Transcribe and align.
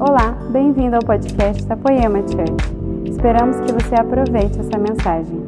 Olá, 0.00 0.30
bem-vindo 0.52 0.94
ao 0.94 1.02
podcast 1.02 1.64
da 1.64 1.74
Church. 1.74 3.10
Esperamos 3.10 3.56
que 3.56 3.72
você 3.72 3.96
aproveite 3.96 4.60
essa 4.60 4.78
mensagem. 4.78 5.40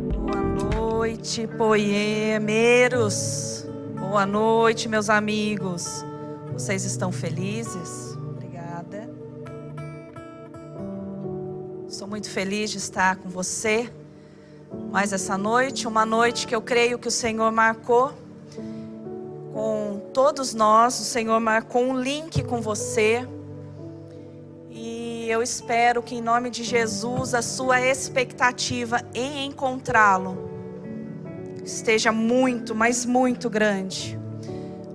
Boa 0.72 0.96
noite, 0.96 1.46
poemeiros. 1.56 3.64
Boa 3.96 4.26
noite, 4.26 4.88
meus 4.88 5.08
amigos. 5.08 6.04
Vocês 6.52 6.84
estão 6.84 7.12
felizes? 7.12 8.16
Obrigada. 8.16 9.08
Estou 11.86 12.08
muito 12.08 12.28
feliz 12.28 12.72
de 12.72 12.78
estar 12.78 13.18
com 13.18 13.28
você 13.28 13.88
mais 14.90 15.12
essa 15.12 15.38
noite, 15.38 15.86
uma 15.86 16.04
noite 16.04 16.48
que 16.48 16.56
eu 16.56 16.60
creio 16.60 16.98
que 16.98 17.06
o 17.06 17.12
Senhor 17.12 17.52
marcou 17.52 18.12
com 19.54 20.00
todos 20.12 20.54
nós. 20.54 20.98
O 20.98 21.04
Senhor 21.04 21.38
marcou 21.38 21.82
um 21.82 21.96
link 21.96 22.42
com 22.42 22.60
você 22.60 23.24
eu 25.30 25.42
espero 25.42 26.02
que, 26.02 26.16
em 26.16 26.20
nome 26.20 26.50
de 26.50 26.64
Jesus, 26.64 27.34
a 27.34 27.42
sua 27.42 27.80
expectativa 27.80 29.00
em 29.14 29.46
encontrá-lo 29.46 30.50
esteja 31.64 32.10
muito, 32.10 32.74
mas 32.74 33.06
muito 33.06 33.48
grande. 33.48 34.18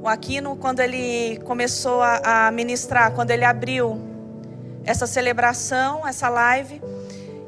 O 0.01 0.07
Aquino, 0.07 0.57
quando 0.57 0.81
ele 0.81 1.37
começou 1.45 2.01
a, 2.01 2.51
ministrar, 2.51 3.13
quando 3.13 3.31
ele 3.31 3.45
abriu 3.45 3.97
essa 4.83 5.07
celebração, 5.07 6.05
essa 6.05 6.27
live, 6.27 6.81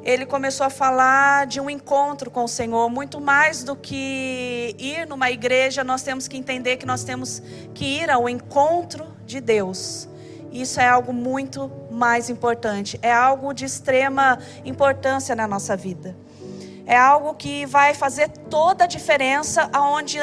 ele 0.01 0.25
começou 0.25 0.65
a 0.65 0.69
falar 0.69 1.45
de 1.45 1.59
um 1.59 1.69
encontro 1.69 2.31
com 2.31 2.45
o 2.45 2.47
Senhor, 2.47 2.89
muito 2.89 3.19
mais 3.19 3.63
do 3.63 3.75
que 3.75 4.73
ir 4.79 5.05
numa 5.05 5.29
igreja, 5.29 5.83
nós 5.83 6.03
temos 6.03 6.25
que 6.27 6.37
entender 6.37 6.77
que 6.77 6.85
nós 6.85 7.03
temos 7.03 7.43
que 7.73 7.83
ir 7.83 8.09
ao 8.09 8.29
encontro 8.29 9.05
de 9.25 9.41
Deus. 9.41 10.07
Isso 10.61 10.79
é 10.79 10.87
algo 10.87 11.13
muito 11.13 11.71
mais 11.91 12.31
importante, 12.31 12.97
é 13.03 13.11
algo 13.11 13.53
de 13.53 13.63
extrema 13.63 14.39
importância 14.65 15.35
na 15.35 15.47
nossa 15.47 15.77
vida. 15.77 16.17
É 16.87 16.97
algo 16.97 17.35
que 17.35 17.65
vai 17.67 17.93
fazer 17.93 18.29
toda 18.49 18.85
a 18.85 18.87
diferença 18.87 19.69
aonde 19.71 20.17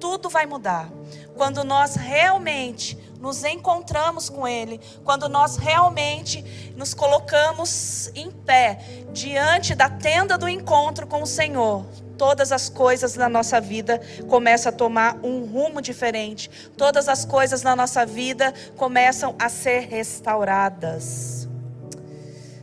tudo 0.00 0.30
vai 0.30 0.46
mudar. 0.46 0.88
Quando 1.36 1.62
nós 1.64 1.96
realmente 1.96 2.98
nos 3.24 3.42
encontramos 3.42 4.28
com 4.28 4.46
Ele, 4.46 4.78
quando 5.02 5.30
nós 5.30 5.56
realmente 5.56 6.44
nos 6.76 6.92
colocamos 6.92 8.10
em 8.14 8.30
pé 8.30 8.78
diante 9.14 9.74
da 9.74 9.88
tenda 9.88 10.36
do 10.36 10.46
encontro 10.46 11.06
com 11.06 11.22
o 11.22 11.26
Senhor, 11.26 11.86
todas 12.18 12.52
as 12.52 12.68
coisas 12.68 13.16
na 13.16 13.26
nossa 13.26 13.58
vida 13.62 13.98
começam 14.28 14.70
a 14.70 14.76
tomar 14.76 15.16
um 15.22 15.46
rumo 15.46 15.80
diferente. 15.80 16.50
Todas 16.76 17.08
as 17.08 17.24
coisas 17.24 17.62
na 17.62 17.74
nossa 17.74 18.04
vida 18.04 18.52
começam 18.76 19.34
a 19.38 19.48
ser 19.48 19.88
restauradas. 19.88 21.48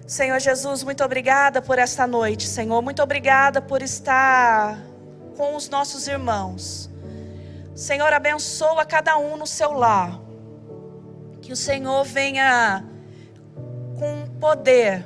Senhor 0.05 0.39
Jesus, 0.39 0.83
muito 0.83 1.03
obrigada 1.03 1.59
por 1.59 1.79
esta 1.79 2.05
noite, 2.05 2.47
Senhor. 2.47 2.79
Muito 2.83 3.01
obrigada 3.01 3.63
por 3.63 3.81
estar 3.81 4.77
com 5.35 5.55
os 5.55 5.69
nossos 5.69 6.07
irmãos. 6.07 6.87
Senhor, 7.73 8.13
abençoa 8.13 8.85
cada 8.85 9.17
um 9.17 9.37
no 9.37 9.47
seu 9.47 9.71
lar. 9.71 10.30
Que 11.51 11.53
o 11.53 11.57
Senhor 11.57 12.05
venha 12.05 12.81
com 13.99 14.25
poder 14.39 15.05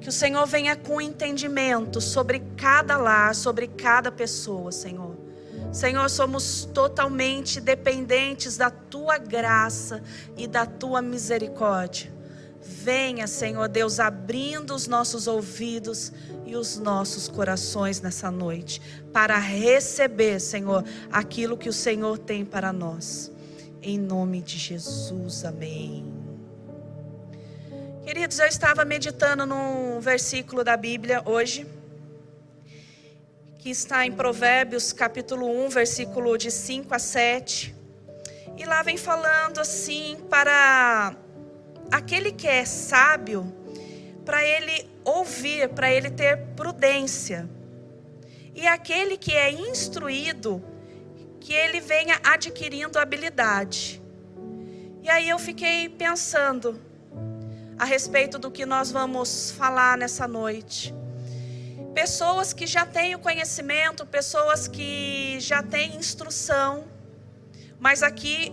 que 0.00 0.08
o 0.08 0.12
Senhor 0.12 0.46
venha 0.46 0.74
com 0.74 0.98
entendimento 0.98 2.00
sobre 2.00 2.40
cada 2.56 2.96
lar, 2.96 3.34
sobre 3.34 3.68
cada 3.68 4.10
pessoa, 4.10 4.72
Senhor. 4.72 5.14
Senhor, 5.70 6.08
somos 6.08 6.66
totalmente 6.72 7.60
dependentes 7.60 8.56
da 8.56 8.70
tua 8.70 9.18
graça 9.18 10.02
e 10.38 10.46
da 10.46 10.64
tua 10.64 11.02
misericórdia. 11.02 12.10
Venha, 12.62 13.26
Senhor 13.26 13.68
Deus, 13.68 14.00
abrindo 14.00 14.74
os 14.74 14.86
nossos 14.86 15.26
ouvidos 15.26 16.10
e 16.46 16.56
os 16.56 16.78
nossos 16.78 17.28
corações 17.28 18.00
nessa 18.00 18.30
noite, 18.30 18.80
para 19.12 19.36
receber, 19.36 20.40
Senhor, 20.40 20.82
aquilo 21.12 21.58
que 21.58 21.68
o 21.68 21.74
Senhor 21.74 22.16
tem 22.16 22.42
para 22.42 22.72
nós. 22.72 23.33
Em 23.86 23.98
nome 23.98 24.40
de 24.40 24.56
Jesus, 24.56 25.44
amém. 25.44 26.10
Queridos, 28.02 28.38
eu 28.38 28.46
estava 28.46 28.82
meditando 28.82 29.44
num 29.44 30.00
versículo 30.00 30.64
da 30.64 30.74
Bíblia 30.74 31.20
hoje, 31.26 31.66
que 33.58 33.68
está 33.68 34.06
em 34.06 34.10
Provérbios, 34.10 34.90
capítulo 34.90 35.46
1, 35.66 35.68
versículo 35.68 36.38
de 36.38 36.50
5 36.50 36.94
a 36.94 36.98
7. 36.98 37.74
E 38.56 38.64
lá 38.64 38.82
vem 38.82 38.96
falando 38.96 39.60
assim 39.60 40.16
para 40.30 41.14
aquele 41.92 42.32
que 42.32 42.48
é 42.48 42.64
sábio, 42.64 43.54
para 44.24 44.42
ele 44.42 44.88
ouvir, 45.04 45.68
para 45.68 45.92
ele 45.92 46.08
ter 46.10 46.38
prudência. 46.56 47.46
E 48.54 48.66
aquele 48.66 49.18
que 49.18 49.34
é 49.34 49.52
instruído, 49.52 50.64
que 51.44 51.52
ele 51.52 51.78
venha 51.78 52.18
adquirindo 52.24 52.98
habilidade. 52.98 54.02
E 55.02 55.10
aí 55.10 55.28
eu 55.28 55.38
fiquei 55.38 55.90
pensando, 55.90 56.80
a 57.78 57.84
respeito 57.84 58.38
do 58.38 58.50
que 58.50 58.64
nós 58.64 58.90
vamos 58.90 59.50
falar 59.50 59.98
nessa 59.98 60.26
noite. 60.26 60.94
Pessoas 61.94 62.54
que 62.54 62.66
já 62.66 62.86
têm 62.86 63.14
o 63.14 63.18
conhecimento, 63.18 64.06
pessoas 64.06 64.66
que 64.66 65.36
já 65.38 65.62
têm 65.62 65.94
instrução, 65.96 66.86
mas 67.78 68.02
aqui 68.02 68.50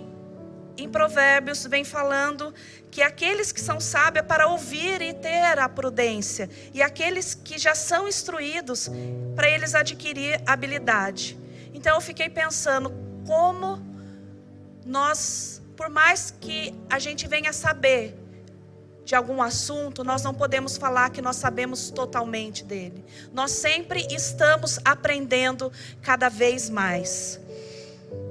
em 0.77 0.89
Provérbios 0.89 1.65
vem 1.65 1.85
falando 1.85 2.53
que 2.91 3.01
aqueles 3.01 3.53
que 3.53 3.61
são 3.61 3.79
sábios 3.79 4.25
é 4.25 4.27
para 4.27 4.47
ouvir 4.47 5.01
e 5.01 5.13
ter 5.13 5.57
a 5.57 5.69
prudência, 5.69 6.49
e 6.73 6.81
aqueles 6.81 7.35
que 7.35 7.57
já 7.57 7.73
são 7.73 8.05
instruídos, 8.05 8.89
para 9.33 9.49
eles 9.49 9.75
adquirir 9.75 10.41
habilidade. 10.45 11.39
Então 11.81 11.95
eu 11.95 12.01
fiquei 12.01 12.29
pensando 12.29 12.93
como 13.25 13.83
nós, 14.85 15.63
por 15.75 15.89
mais 15.89 16.29
que 16.29 16.75
a 16.87 16.99
gente 16.99 17.27
venha 17.27 17.51
saber 17.51 18.15
de 19.03 19.15
algum 19.15 19.41
assunto, 19.41 20.03
nós 20.03 20.21
não 20.21 20.31
podemos 20.31 20.77
falar 20.77 21.09
que 21.09 21.23
nós 21.23 21.37
sabemos 21.37 21.89
totalmente 21.89 22.63
dele. 22.63 23.03
Nós 23.33 23.49
sempre 23.49 24.05
estamos 24.11 24.79
aprendendo 24.85 25.71
cada 26.03 26.29
vez 26.29 26.69
mais. 26.69 27.39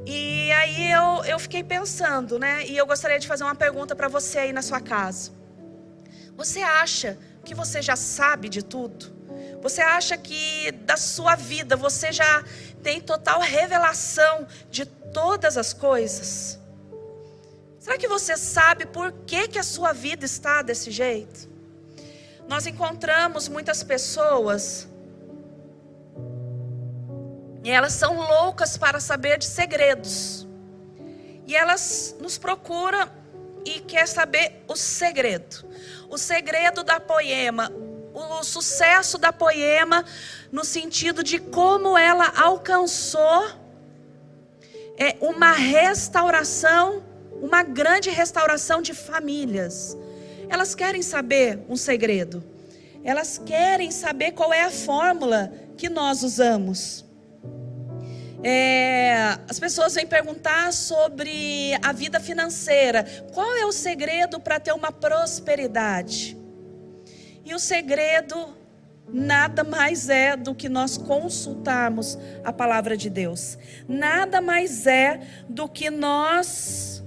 E 0.06 0.52
aí 0.52 0.92
eu, 0.92 1.24
eu 1.24 1.38
fiquei 1.40 1.64
pensando, 1.64 2.38
né? 2.38 2.64
E 2.68 2.76
eu 2.76 2.86
gostaria 2.86 3.18
de 3.18 3.26
fazer 3.26 3.42
uma 3.42 3.56
pergunta 3.56 3.96
para 3.96 4.06
você 4.06 4.38
aí 4.38 4.52
na 4.52 4.62
sua 4.62 4.80
casa. 4.80 5.32
Você 6.36 6.60
acha 6.60 7.18
que 7.44 7.52
você 7.52 7.82
já 7.82 7.96
sabe 7.96 8.48
de 8.48 8.62
tudo? 8.64 9.19
Você 9.60 9.82
acha 9.82 10.16
que 10.16 10.72
da 10.72 10.96
sua 10.96 11.34
vida 11.34 11.76
você 11.76 12.12
já 12.12 12.44
tem 12.82 13.00
total 13.00 13.40
revelação 13.40 14.46
de 14.70 14.86
todas 14.86 15.56
as 15.56 15.72
coisas? 15.72 16.58
Será 17.78 17.98
que 17.98 18.08
você 18.08 18.36
sabe 18.36 18.86
por 18.86 19.12
que, 19.26 19.48
que 19.48 19.58
a 19.58 19.62
sua 19.62 19.92
vida 19.92 20.24
está 20.24 20.62
desse 20.62 20.90
jeito? 20.90 21.48
Nós 22.48 22.66
encontramos 22.66 23.48
muitas 23.48 23.82
pessoas 23.82 24.88
e 27.62 27.70
elas 27.70 27.92
são 27.92 28.16
loucas 28.16 28.76
para 28.76 28.98
saber 29.00 29.38
de 29.38 29.44
segredos. 29.44 30.46
E 31.46 31.54
elas 31.54 32.16
nos 32.20 32.38
procuram 32.38 33.08
e 33.64 33.80
quer 33.80 34.06
saber 34.08 34.64
o 34.66 34.74
segredo. 34.76 35.66
O 36.08 36.16
segredo 36.16 36.82
da 36.82 36.98
poema, 36.98 37.70
o 38.12 38.42
sucesso 38.42 39.18
da 39.18 39.32
poema 39.32 40.04
no 40.50 40.64
sentido 40.64 41.22
de 41.22 41.38
como 41.38 41.96
ela 41.96 42.32
alcançou 42.36 43.48
é 44.96 45.16
uma 45.20 45.52
restauração 45.52 47.02
uma 47.40 47.62
grande 47.62 48.10
restauração 48.10 48.82
de 48.82 48.92
famílias. 48.92 49.96
Elas 50.48 50.74
querem 50.74 51.02
saber 51.02 51.58
um 51.68 51.76
segredo. 51.76 52.44
Elas 53.02 53.38
querem 53.38 53.90
saber 53.90 54.32
qual 54.32 54.52
é 54.52 54.62
a 54.62 54.70
fórmula 54.70 55.52
que 55.76 55.88
nós 55.88 56.22
usamos. 56.22 57.04
É, 58.42 59.38
as 59.48 59.58
pessoas 59.58 59.94
vêm 59.94 60.06
perguntar 60.06 60.72
sobre 60.72 61.74
a 61.82 61.92
vida 61.92 62.20
financeira. 62.20 63.04
Qual 63.32 63.54
é 63.56 63.64
o 63.64 63.72
segredo 63.72 64.38
para 64.38 64.60
ter 64.60 64.72
uma 64.72 64.92
prosperidade? 64.92 66.36
E 67.50 67.54
o 67.54 67.58
segredo 67.58 68.56
nada 69.12 69.64
mais 69.64 70.08
é 70.08 70.36
do 70.36 70.54
que 70.54 70.68
nós 70.68 70.96
consultarmos 70.96 72.16
a 72.44 72.52
palavra 72.52 72.96
de 72.96 73.10
Deus. 73.10 73.58
Nada 73.88 74.40
mais 74.40 74.86
é 74.86 75.20
do 75.48 75.68
que 75.68 75.90
nós 75.90 77.02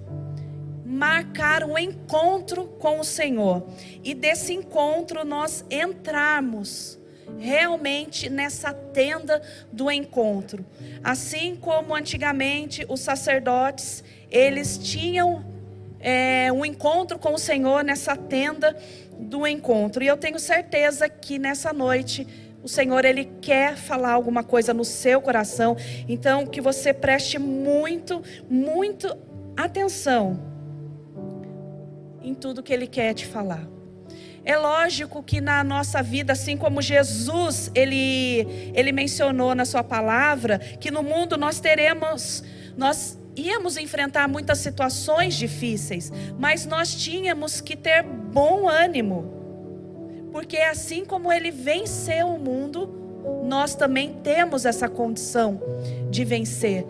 marcar 0.86 1.64
um 1.64 1.78
encontro 1.78 2.66
com 2.78 3.00
o 3.00 3.06
Senhor 3.06 3.66
e 4.04 4.14
desse 4.14 4.52
encontro 4.52 5.24
nós 5.24 5.64
entrarmos 5.72 7.00
realmente 7.40 8.30
nessa 8.30 8.74
tenda 8.74 9.42
do 9.72 9.90
encontro. 9.90 10.66
Assim 11.02 11.56
como 11.56 11.96
antigamente 11.96 12.86
os 12.90 13.00
sacerdotes, 13.00 14.04
eles 14.30 14.78
tinham 14.78 15.54
é, 16.04 16.52
um 16.52 16.66
encontro 16.66 17.18
com 17.18 17.34
o 17.34 17.40
Senhor 17.40 17.82
nessa 17.82 18.14
tenda 18.18 18.78
do 19.24 19.48
encontro. 19.48 20.04
E 20.04 20.08
eu 20.08 20.18
tenho 20.18 20.38
certeza 20.40 21.10
que 21.10 21.40
nessa 21.40 21.74
noite 21.74 22.28
o 22.62 22.68
Senhor 22.68 23.04
ele 23.04 23.26
quer 23.42 23.76
falar 23.76 24.12
alguma 24.12 24.44
coisa 24.44 24.74
no 24.74 24.86
seu 24.86 25.22
coração. 25.22 25.76
Então 26.08 26.46
que 26.46 26.62
você 26.62 26.94
preste 26.94 27.40
muito, 27.40 28.22
muito 28.50 29.16
atenção 29.58 30.40
em 32.22 32.34
tudo 32.34 32.64
que 32.64 32.74
ele 32.74 32.88
quer 32.88 33.14
te 33.14 33.26
falar. 33.26 33.68
É 34.46 34.58
lógico 34.58 35.24
que 35.24 35.40
na 35.40 35.64
nossa 35.64 36.04
vida, 36.04 36.34
assim 36.34 36.58
como 36.58 36.82
Jesus, 36.82 37.72
ele, 37.74 38.46
ele 38.74 38.92
mencionou 38.92 39.56
na 39.56 39.64
sua 39.64 39.84
palavra, 39.84 40.60
que 40.60 40.92
no 40.92 41.02
mundo 41.02 41.38
nós 41.38 41.62
teremos, 41.62 42.44
nós 42.76 43.18
íamos 43.36 43.78
enfrentar 43.78 44.28
muitas 44.28 44.60
situações 44.60 45.36
difíceis, 45.36 46.12
mas 46.38 46.66
nós 46.66 46.94
tínhamos 46.96 47.62
que 47.62 47.76
ter 47.76 48.04
bom 48.04 48.68
ânimo. 48.68 49.32
Porque 50.32 50.58
assim 50.58 51.06
como 51.06 51.32
ele 51.32 51.52
venceu 51.52 52.28
o 52.28 52.40
mundo, 52.40 53.04
nós 53.46 53.76
também 53.76 54.20
temos 54.24 54.66
essa 54.66 54.90
condição 54.90 55.62
de 56.10 56.26
vencer. 56.26 56.86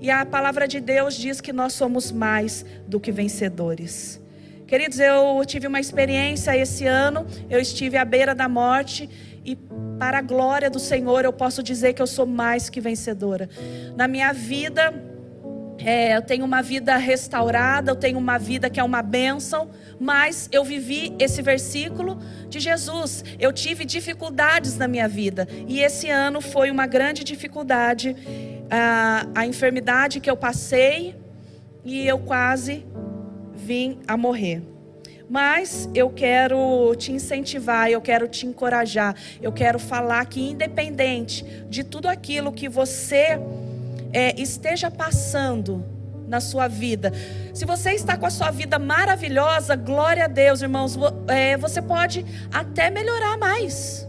E 0.00 0.10
a 0.10 0.26
palavra 0.26 0.66
de 0.66 0.80
Deus 0.80 1.14
diz 1.14 1.40
que 1.40 1.52
nós 1.52 1.72
somos 1.72 2.10
mais 2.10 2.64
do 2.86 2.98
que 2.98 3.12
vencedores. 3.12 4.20
Queridos, 4.66 4.98
eu 4.98 5.44
tive 5.46 5.66
uma 5.66 5.80
experiência 5.80 6.56
esse 6.56 6.86
ano, 6.86 7.26
eu 7.48 7.60
estive 7.60 7.96
à 7.96 8.04
beira 8.04 8.34
da 8.34 8.48
morte 8.48 9.08
e 9.44 9.56
para 9.98 10.18
a 10.18 10.22
glória 10.22 10.70
do 10.70 10.78
Senhor 10.78 11.24
eu 11.24 11.32
posso 11.32 11.62
dizer 11.62 11.92
que 11.92 12.02
eu 12.02 12.06
sou 12.06 12.26
mais 12.26 12.70
que 12.70 12.80
vencedora. 12.80 13.48
Na 13.96 14.08
minha 14.08 14.32
vida, 14.32 14.92
é, 15.78 16.16
eu 16.16 16.22
tenho 16.22 16.44
uma 16.44 16.62
vida 16.62 16.96
restaurada, 16.96 17.90
eu 17.90 17.96
tenho 17.96 18.18
uma 18.18 18.38
vida 18.38 18.70
que 18.70 18.78
é 18.78 18.84
uma 18.84 19.02
bênção, 19.02 19.70
mas 19.98 20.48
eu 20.52 20.64
vivi 20.64 21.14
esse 21.18 21.42
versículo 21.42 22.18
de 22.48 22.60
Jesus. 22.60 23.24
Eu 23.38 23.52
tive 23.52 23.84
dificuldades 23.84 24.76
na 24.76 24.86
minha 24.86 25.08
vida 25.08 25.48
e 25.66 25.80
esse 25.80 26.08
ano 26.08 26.40
foi 26.40 26.70
uma 26.70 26.86
grande 26.86 27.24
dificuldade. 27.24 28.16
A, 28.70 29.26
a 29.34 29.46
enfermidade 29.46 30.18
que 30.18 30.30
eu 30.30 30.36
passei 30.36 31.14
e 31.84 32.06
eu 32.06 32.18
quase 32.18 32.86
vim 33.54 33.98
a 34.06 34.16
morrer. 34.16 34.62
Mas 35.28 35.88
eu 35.94 36.10
quero 36.10 36.94
te 36.96 37.10
incentivar, 37.10 37.90
eu 37.90 38.00
quero 38.00 38.28
te 38.28 38.46
encorajar, 38.46 39.16
eu 39.40 39.50
quero 39.50 39.78
falar 39.78 40.24
que, 40.26 40.40
independente 40.40 41.44
de 41.68 41.82
tudo 41.82 42.06
aquilo 42.06 42.52
que 42.52 42.68
você 42.68 43.38
é, 44.12 44.40
esteja 44.40 44.90
passando 44.90 45.84
na 46.28 46.40
sua 46.40 46.66
vida, 46.66 47.12
se 47.52 47.64
você 47.64 47.92
está 47.92 48.16
com 48.16 48.24
a 48.24 48.30
sua 48.30 48.50
vida 48.50 48.78
maravilhosa, 48.78 49.76
glória 49.76 50.24
a 50.24 50.28
Deus, 50.28 50.62
irmãos, 50.62 50.96
é, 51.28 51.56
você 51.56 51.82
pode 51.82 52.24
até 52.50 52.88
melhorar 52.90 53.36
mais. 53.36 54.08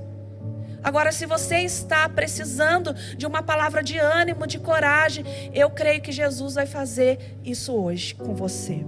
Agora, 0.83 1.11
se 1.11 1.25
você 1.25 1.59
está 1.59 2.07
precisando 2.09 2.93
de 3.15 3.25
uma 3.25 3.41
palavra 3.41 3.81
de 3.81 3.97
ânimo, 3.97 4.45
de 4.45 4.59
coragem, 4.59 5.25
eu 5.53 5.69
creio 5.69 6.01
que 6.01 6.11
Jesus 6.11 6.55
vai 6.55 6.65
fazer 6.65 7.37
isso 7.43 7.73
hoje 7.73 8.13
com 8.13 8.35
você. 8.35 8.85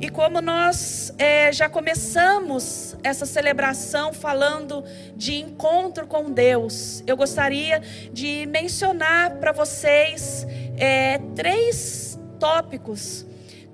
E 0.00 0.08
como 0.08 0.40
nós 0.40 1.12
é, 1.18 1.52
já 1.52 1.68
começamos 1.68 2.96
essa 3.02 3.24
celebração 3.24 4.12
falando 4.12 4.84
de 5.16 5.40
encontro 5.40 6.06
com 6.06 6.30
Deus, 6.30 7.02
eu 7.06 7.16
gostaria 7.16 7.80
de 8.12 8.46
mencionar 8.46 9.36
para 9.36 9.52
vocês 9.52 10.46
é, 10.76 11.18
três 11.36 12.18
tópicos, 12.40 13.24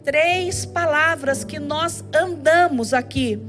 três 0.04 0.66
palavras 0.66 1.42
que 1.42 1.58
nós 1.58 2.04
andamos 2.14 2.92
aqui 2.92 3.40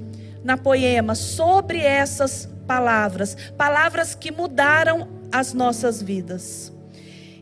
na 0.43 0.57
poema 0.57 1.13
sobre 1.13 1.79
essas 1.79 2.49
palavras, 2.65 3.35
palavras 3.57 4.15
que 4.15 4.31
mudaram 4.31 5.07
as 5.31 5.53
nossas 5.53 6.01
vidas. 6.01 6.73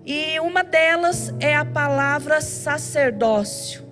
E 0.05 0.39
uma 0.39 0.63
delas 0.63 1.33
é 1.39 1.55
a 1.55 1.63
palavra 1.63 2.41
sacerdócio. 2.41 3.88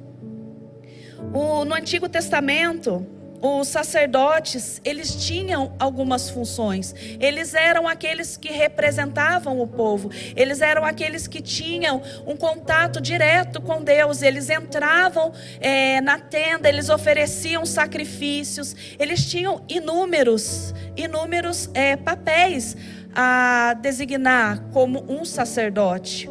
O, 1.34 1.66
no 1.66 1.76
Antigo 1.76 2.08
Testamento, 2.08 3.06
os 3.42 3.68
sacerdotes, 3.68 4.82
eles 4.84 5.16
tinham 5.16 5.76
algumas 5.78 6.30
funções. 6.30 6.96
Eles 7.20 7.54
eram 7.54 7.88
aqueles 7.88 8.36
que 8.36 8.52
representavam 8.52 9.60
o 9.60 9.68
povo. 9.68 10.10
Eles 10.36 10.62
eram 10.62 10.84
aqueles 10.84 11.28
que 11.28 11.42
tinham 11.42 12.02
um 12.26 12.36
contato 12.36 13.00
direto 13.00 13.62
com 13.62 13.84
Deus. 13.84 14.22
Eles 14.22 14.50
entravam 14.50 15.32
é, 15.60 16.02
na 16.02 16.18
tenda, 16.18 16.68
eles 16.68 16.90
ofereciam 16.90 17.66
sacrifícios. 17.66 18.76
Eles 18.98 19.30
tinham 19.30 19.62
inúmeros, 19.70 20.74
inúmeros 20.96 21.70
é, 21.74 21.96
papéis 21.96 22.76
a 23.14 23.76
designar 23.80 24.64
como 24.72 25.06
um 25.08 25.24
sacerdote. 25.24 26.28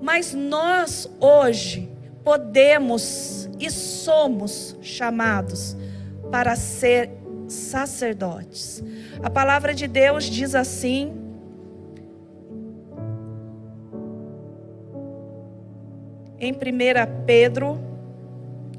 Mas 0.00 0.32
nós 0.32 1.06
hoje 1.20 1.90
podemos 2.24 3.49
e 3.60 3.70
somos 3.70 4.76
chamados 4.80 5.76
para 6.30 6.56
ser 6.56 7.10
sacerdotes. 7.46 8.82
A 9.22 9.28
palavra 9.28 9.74
de 9.74 9.86
Deus 9.86 10.24
diz 10.24 10.54
assim: 10.54 11.20
em 16.40 16.52
1 16.52 16.56
Pedro, 17.26 17.78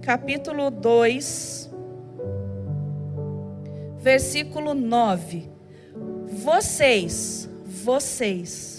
capítulo 0.01 0.71
2, 0.71 1.69
versículo 3.99 4.73
9: 4.73 5.47
Vocês, 6.43 7.47
vocês, 7.65 8.70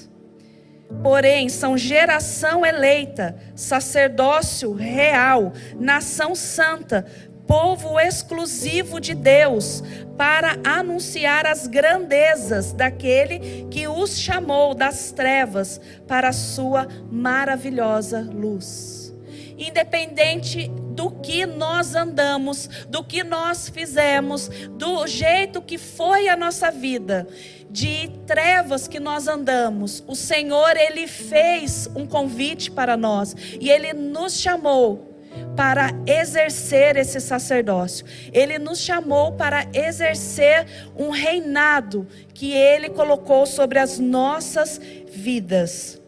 porém 1.03 1.49
são 1.49 1.77
geração 1.77 2.65
eleita, 2.65 3.37
sacerdócio 3.55 4.73
real, 4.73 5.53
nação 5.79 6.35
santa, 6.35 7.06
povo 7.47 7.99
exclusivo 7.99 9.00
de 9.00 9.15
Deus, 9.15 9.83
para 10.17 10.59
anunciar 10.65 11.47
as 11.47 11.67
grandezas 11.67 12.73
daquele 12.73 13.67
que 13.71 13.89
os 13.89 14.19
chamou 14.19 14.75
das 14.75 15.12
trevas 15.12 15.81
para 16.06 16.29
a 16.29 16.33
sua 16.33 16.87
maravilhosa 17.11 18.21
luz. 18.21 19.12
Independente 19.59 20.71
do 20.93 21.11
que 21.11 21.47
nós 21.47 21.95
andamos, 21.95 22.69
do 22.88 23.03
que 23.03 23.25
nós 23.25 23.69
fizemos, 23.69 24.49
do 24.71 25.06
jeito 25.06 25.62
que 25.62 25.78
foi 25.78 26.28
a 26.28 26.37
nossa 26.37 26.71
vida, 26.71 27.26
de 27.73 28.09
trevas 28.26 28.87
que 28.87 29.00
nós 29.00 29.26
andamos, 29.26 30.05
o 30.07 30.14
Senhor, 30.14 30.76
Ele 30.76 31.07
fez 31.07 31.88
um 31.97 32.07
convite 32.07 32.71
para 32.71 32.99
nós 32.99 33.35
e 33.59 33.71
Ele 33.71 33.95
nos 33.95 34.35
chamou 34.38 35.11
para 35.57 35.91
exercer 36.07 36.99
esse 36.99 37.19
sacerdócio. 37.19 38.05
Ele 38.31 38.59
nos 38.59 38.79
chamou 38.79 39.33
para 39.33 39.67
exercer 39.73 40.67
um 40.95 41.09
reinado 41.09 42.07
que 42.35 42.52
Ele 42.52 42.91
colocou 42.91 43.47
sobre 43.47 43.79
as 43.79 43.99
nossas 43.99 44.79
vidas. 45.11 45.99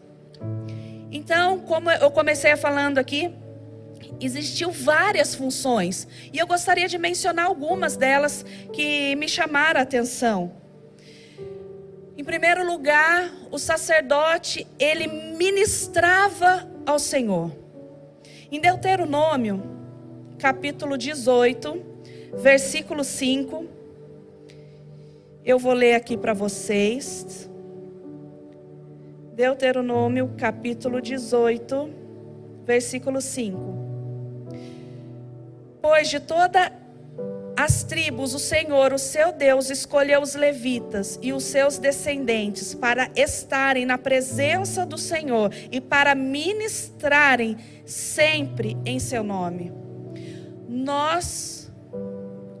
Então, 1.11 1.59
como 1.59 1.89
eu 1.89 2.11
comecei 2.11 2.55
falando 2.55 2.99
aqui, 2.99 3.33
existiu 4.19 4.71
várias 4.71 5.33
funções 5.33 6.07
e 6.31 6.37
eu 6.37 6.45
gostaria 6.45 6.87
de 6.87 6.97
mencionar 6.97 7.47
algumas 7.47 7.97
delas 7.97 8.45
que 8.71 9.15
me 9.15 9.27
chamaram 9.27 9.79
a 9.79 9.83
atenção. 9.83 10.64
Em 12.17 12.23
primeiro 12.23 12.65
lugar, 12.65 13.29
o 13.51 13.59
sacerdote, 13.59 14.65
ele 14.79 15.05
ministrava 15.05 16.65
ao 16.85 16.97
Senhor. 16.97 17.51
Em 18.49 18.57
Deuteronômio, 18.57 19.61
capítulo 20.39 20.97
18, 20.97 21.83
versículo 22.35 23.03
5, 23.03 23.65
eu 25.43 25.59
vou 25.59 25.73
ler 25.73 25.95
aqui 25.95 26.15
para 26.15 26.33
vocês. 26.33 27.49
Deuteronômio, 29.33 30.35
capítulo 30.37 31.01
18, 31.01 31.89
versículo 32.63 33.19
5. 33.19 33.59
Pois 35.81 36.07
de 36.07 36.21
toda 36.21 36.71
as 37.57 37.83
tribos, 37.83 38.33
o 38.33 38.39
Senhor, 38.39 38.93
o 38.93 38.99
seu 38.99 39.31
Deus, 39.31 39.69
escolheu 39.69 40.21
os 40.21 40.35
levitas 40.35 41.17
e 41.21 41.31
os 41.31 41.43
seus 41.43 41.77
descendentes 41.77 42.73
para 42.73 43.09
estarem 43.15 43.85
na 43.85 43.97
presença 43.97 44.85
do 44.85 44.97
Senhor 44.97 45.51
e 45.71 45.79
para 45.79 46.13
ministrarem 46.13 47.57
sempre 47.85 48.77
em 48.85 48.99
seu 48.99 49.23
nome. 49.23 49.71
Nós, 50.67 51.55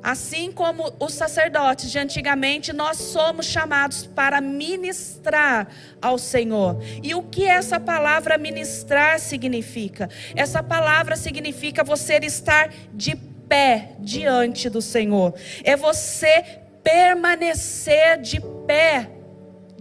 Assim 0.05 0.51
como 0.51 0.93
os 0.99 1.15
sacerdotes 1.15 1.89
de 1.89 1.97
antigamente, 1.97 2.71
nós 2.71 2.97
somos 2.97 3.47
chamados 3.47 4.05
para 4.05 4.39
ministrar 4.39 5.67
ao 5.99 6.19
Senhor. 6.19 6.77
E 7.01 7.15
o 7.15 7.23
que 7.23 7.43
essa 7.43 7.79
palavra 7.79 8.37
ministrar 8.37 9.19
significa? 9.19 10.07
Essa 10.35 10.61
palavra 10.61 11.15
significa 11.15 11.83
você 11.83 12.19
estar 12.19 12.71
de 12.93 13.15
pé 13.47 13.95
diante 13.99 14.69
do 14.69 14.81
Senhor. 14.81 15.33
É 15.63 15.75
você 15.75 16.43
permanecer 16.83 18.21
de 18.21 18.39
pé 18.67 19.11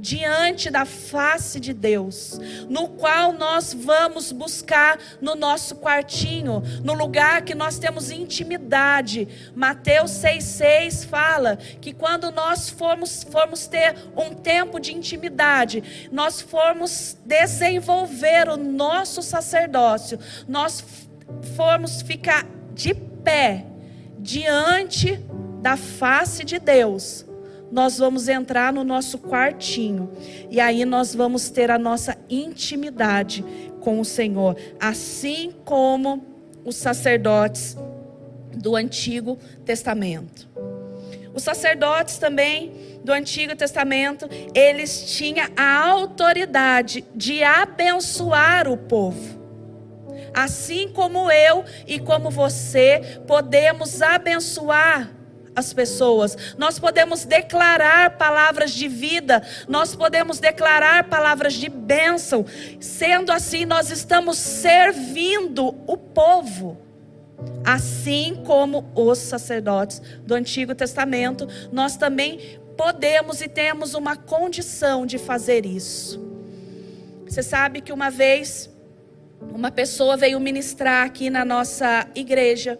diante 0.04 0.68
da 0.68 0.84
face 0.84 1.58
de 1.58 1.72
Deus, 1.72 2.38
no 2.68 2.88
qual 2.88 3.32
nós 3.32 3.72
vamos 3.72 4.32
buscar 4.32 4.98
no 5.18 5.34
nosso 5.34 5.76
quartinho, 5.76 6.62
no 6.82 6.92
lugar 6.92 7.40
que 7.40 7.54
nós 7.54 7.78
temos 7.78 8.10
intimidade. 8.10 9.26
Mateus 9.54 10.10
6,6 10.10 11.06
fala 11.06 11.56
que 11.56 11.94
quando 11.94 12.30
nós 12.30 12.68
formos, 12.68 13.24
formos 13.24 13.66
ter 13.66 13.94
um 14.14 14.34
tempo 14.34 14.78
de 14.78 14.92
intimidade, 14.94 16.10
nós 16.12 16.42
formos 16.42 17.16
desenvolver 17.24 18.50
o 18.50 18.58
nosso 18.58 19.22
sacerdócio, 19.22 20.18
nós 20.46 20.84
formos 21.56 22.02
ficar 22.02 22.46
de 22.74 22.92
pé 23.24 23.64
diante 24.18 25.18
da 25.60 25.76
face 25.76 26.44
de 26.44 26.58
Deus 26.58 27.24
nós 27.74 27.98
vamos 27.98 28.28
entrar 28.28 28.72
no 28.72 28.84
nosso 28.84 29.18
quartinho 29.18 30.08
e 30.48 30.60
aí 30.60 30.84
nós 30.84 31.12
vamos 31.12 31.50
ter 31.50 31.72
a 31.72 31.78
nossa 31.78 32.16
intimidade 32.30 33.44
com 33.80 33.98
o 33.98 34.04
Senhor, 34.04 34.56
assim 34.78 35.52
como 35.64 36.24
os 36.64 36.76
sacerdotes 36.76 37.76
do 38.56 38.76
Antigo 38.76 39.36
Testamento. 39.64 40.48
Os 41.34 41.42
sacerdotes 41.42 42.16
também 42.16 43.00
do 43.02 43.12
Antigo 43.12 43.56
Testamento, 43.56 44.28
eles 44.54 45.16
tinham 45.16 45.48
a 45.56 45.88
autoridade 45.88 47.04
de 47.12 47.42
abençoar 47.42 48.68
o 48.68 48.76
povo. 48.76 49.43
Assim 50.34 50.88
como 50.88 51.30
eu 51.30 51.64
e 51.86 52.00
como 52.00 52.28
você 52.28 53.20
podemos 53.26 54.02
abençoar 54.02 55.10
as 55.54 55.72
pessoas, 55.72 56.36
nós 56.58 56.80
podemos 56.80 57.24
declarar 57.24 58.18
palavras 58.18 58.72
de 58.72 58.88
vida, 58.88 59.40
nós 59.68 59.94
podemos 59.94 60.40
declarar 60.40 61.04
palavras 61.04 61.54
de 61.54 61.68
bênção. 61.68 62.44
Sendo 62.80 63.30
assim, 63.30 63.64
nós 63.64 63.90
estamos 63.90 64.36
servindo 64.36 65.68
o 65.86 65.96
povo. 65.96 66.78
Assim 67.64 68.42
como 68.44 68.90
os 68.94 69.18
sacerdotes 69.18 70.00
do 70.26 70.34
Antigo 70.34 70.74
Testamento, 70.74 71.46
nós 71.70 71.96
também 71.96 72.58
podemos 72.76 73.40
e 73.40 73.48
temos 73.48 73.94
uma 73.94 74.16
condição 74.16 75.06
de 75.06 75.18
fazer 75.18 75.64
isso. 75.64 76.22
Você 77.26 77.42
sabe 77.42 77.80
que 77.80 77.92
uma 77.92 78.10
vez 78.10 78.70
uma 79.52 79.70
pessoa 79.70 80.16
veio 80.16 80.38
ministrar 80.38 81.04
aqui 81.06 81.30
na 81.30 81.44
nossa 81.44 82.06
igreja 82.14 82.78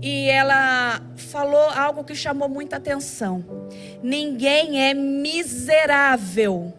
e 0.00 0.28
ela 0.28 1.00
falou 1.16 1.68
algo 1.70 2.02
que 2.02 2.14
chamou 2.14 2.48
muita 2.48 2.76
atenção. 2.76 3.44
Ninguém 4.02 4.88
é 4.88 4.92
miserável 4.94 6.72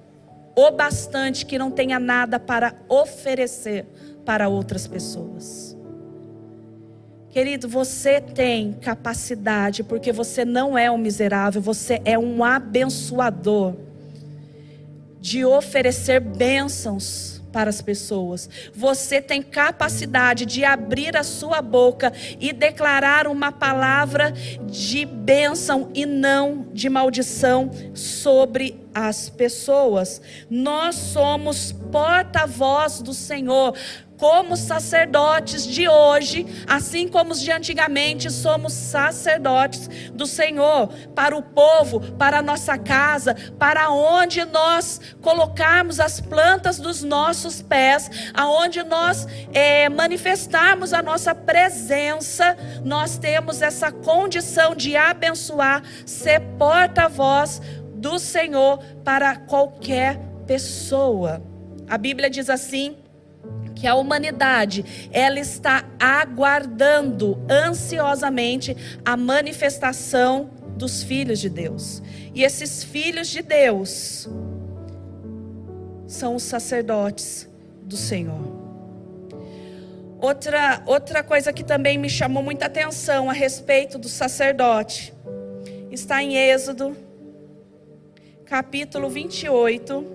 o 0.55 0.71
bastante 0.71 1.45
que 1.45 1.57
não 1.57 1.71
tenha 1.71 1.99
nada 1.99 2.39
para 2.39 2.75
oferecer 2.89 3.85
para 4.25 4.49
outras 4.49 4.85
pessoas. 4.85 5.75
Querido, 7.29 7.67
você 7.67 8.21
tem 8.21 8.73
capacidade, 8.73 9.83
porque 9.83 10.11
você 10.11 10.45
não 10.45 10.77
é 10.77 10.91
um 10.91 10.97
miserável, 10.97 11.61
você 11.61 11.99
é 12.05 12.19
um 12.19 12.43
abençoador 12.43 13.73
de 15.19 15.43
oferecer 15.43 16.19
bênçãos 16.19 17.32
para 17.53 17.69
as 17.69 17.81
pessoas. 17.81 18.49
Você 18.73 19.21
tem 19.21 19.41
capacidade 19.41 20.45
de 20.45 20.65
abrir 20.65 21.15
a 21.15 21.23
sua 21.23 21.61
boca 21.61 22.11
e 22.39 22.51
declarar 22.51 23.27
uma 23.27 23.51
palavra 23.51 24.31
de 24.65 25.05
bênção 25.05 25.89
e 25.93 26.05
não 26.05 26.67
de 26.73 26.89
maldição 26.89 27.71
sobre 27.93 28.82
as 28.93 29.29
pessoas. 29.29 30.21
Nós 30.49 30.95
somos 30.95 31.71
porta-voz 31.91 33.01
do 33.01 33.13
Senhor 33.13 33.73
como 34.23 34.55
sacerdotes 34.55 35.67
de 35.67 35.85
hoje, 35.87 36.45
assim 36.65 37.09
como 37.09 37.33
os 37.33 37.41
de 37.41 37.51
antigamente, 37.51 38.31
somos 38.31 38.71
sacerdotes 38.71 39.89
do 40.13 40.25
Senhor 40.25 40.87
para 41.13 41.35
o 41.35 41.41
povo, 41.41 41.99
para 42.13 42.37
a 42.37 42.41
nossa 42.41 42.77
casa, 42.77 43.35
para 43.59 43.89
onde 43.89 44.45
nós 44.45 45.01
colocarmos 45.21 45.99
as 45.99 46.21
plantas 46.21 46.79
dos 46.79 47.03
nossos 47.03 47.61
pés, 47.61 48.09
aonde 48.33 48.81
nós 48.83 49.27
é, 49.51 49.89
manifestarmos 49.89 50.93
a 50.93 51.01
nossa 51.01 51.35
presença, 51.35 52.55
nós 52.81 53.17
temos 53.17 53.61
essa 53.61 53.91
condição 53.91 54.73
de 54.73 54.95
abençoar, 54.95 55.83
ser 56.05 56.39
porta-voz 56.57 57.61
do 58.03 58.19
Senhor 58.19 58.83
para 59.01 59.37
qualquer 59.37 60.19
pessoa. 60.45 61.41
A 61.87 61.97
Bíblia 61.97 62.29
diz 62.29 62.49
assim 62.49 62.97
que 63.73 63.87
a 63.87 63.95
humanidade 63.95 65.09
ela 65.09 65.39
está 65.39 65.85
aguardando 65.97 67.41
ansiosamente 67.49 68.75
a 69.05 69.15
manifestação 69.15 70.49
dos 70.75 71.01
filhos 71.01 71.39
de 71.39 71.49
Deus. 71.49 72.03
E 72.35 72.43
esses 72.43 72.83
filhos 72.83 73.29
de 73.29 73.41
Deus 73.41 74.27
são 76.05 76.35
os 76.35 76.43
sacerdotes 76.43 77.49
do 77.83 77.95
Senhor. 77.95 78.51
Outra, 80.19 80.83
outra 80.85 81.23
coisa 81.23 81.53
que 81.53 81.63
também 81.63 81.97
me 81.97 82.09
chamou 82.09 82.43
muita 82.43 82.65
atenção 82.65 83.29
a 83.29 83.33
respeito 83.33 83.97
do 83.97 84.09
sacerdote 84.09 85.13
está 85.89 86.21
em 86.21 86.35
Êxodo, 86.35 86.97
capítulo 88.53 89.09
28 89.09 90.05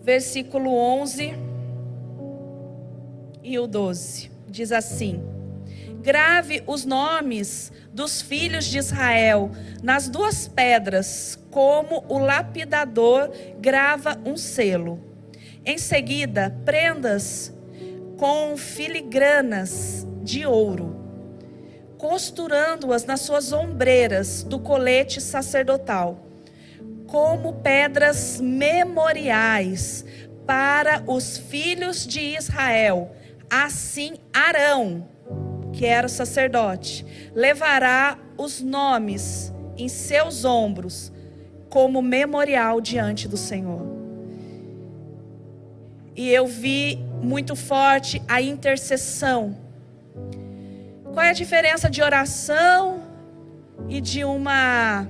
versículo 0.00 0.74
11 0.74 1.34
e 3.42 3.58
o 3.58 3.66
12. 3.66 4.30
Diz 4.48 4.72
assim: 4.72 5.22
Grave 6.00 6.62
os 6.66 6.86
nomes 6.86 7.70
dos 7.92 8.22
filhos 8.22 8.64
de 8.64 8.78
Israel 8.78 9.50
nas 9.82 10.08
duas 10.08 10.48
pedras, 10.48 11.38
como 11.50 12.06
o 12.08 12.16
lapidador 12.16 13.30
grava 13.60 14.18
um 14.24 14.34
selo. 14.34 14.98
Em 15.62 15.76
seguida, 15.76 16.56
prendas 16.64 17.52
com 18.16 18.56
filigranas 18.56 20.06
de 20.22 20.46
ouro, 20.46 21.01
costurando-as 22.02 23.04
nas 23.04 23.20
suas 23.20 23.52
ombreiras 23.52 24.42
do 24.42 24.58
colete 24.58 25.20
sacerdotal 25.20 26.26
como 27.06 27.52
pedras 27.52 28.40
memoriais 28.40 30.04
para 30.44 31.04
os 31.06 31.38
filhos 31.38 32.04
de 32.04 32.36
Israel. 32.36 33.14
Assim, 33.48 34.14
Arão, 34.32 35.06
que 35.72 35.86
era 35.86 36.08
o 36.08 36.10
sacerdote, 36.10 37.06
levará 37.36 38.18
os 38.36 38.60
nomes 38.60 39.52
em 39.78 39.88
seus 39.88 40.44
ombros 40.44 41.12
como 41.68 42.02
memorial 42.02 42.80
diante 42.80 43.28
do 43.28 43.36
Senhor. 43.36 43.86
E 46.16 46.30
eu 46.30 46.48
vi 46.48 46.98
muito 47.22 47.54
forte 47.54 48.20
a 48.26 48.42
intercessão. 48.42 49.61
Qual 51.12 51.26
é 51.26 51.28
a 51.28 51.34
diferença 51.34 51.90
de 51.90 52.00
oração 52.00 53.02
e 53.86 54.00
de 54.00 54.24
uma 54.24 55.06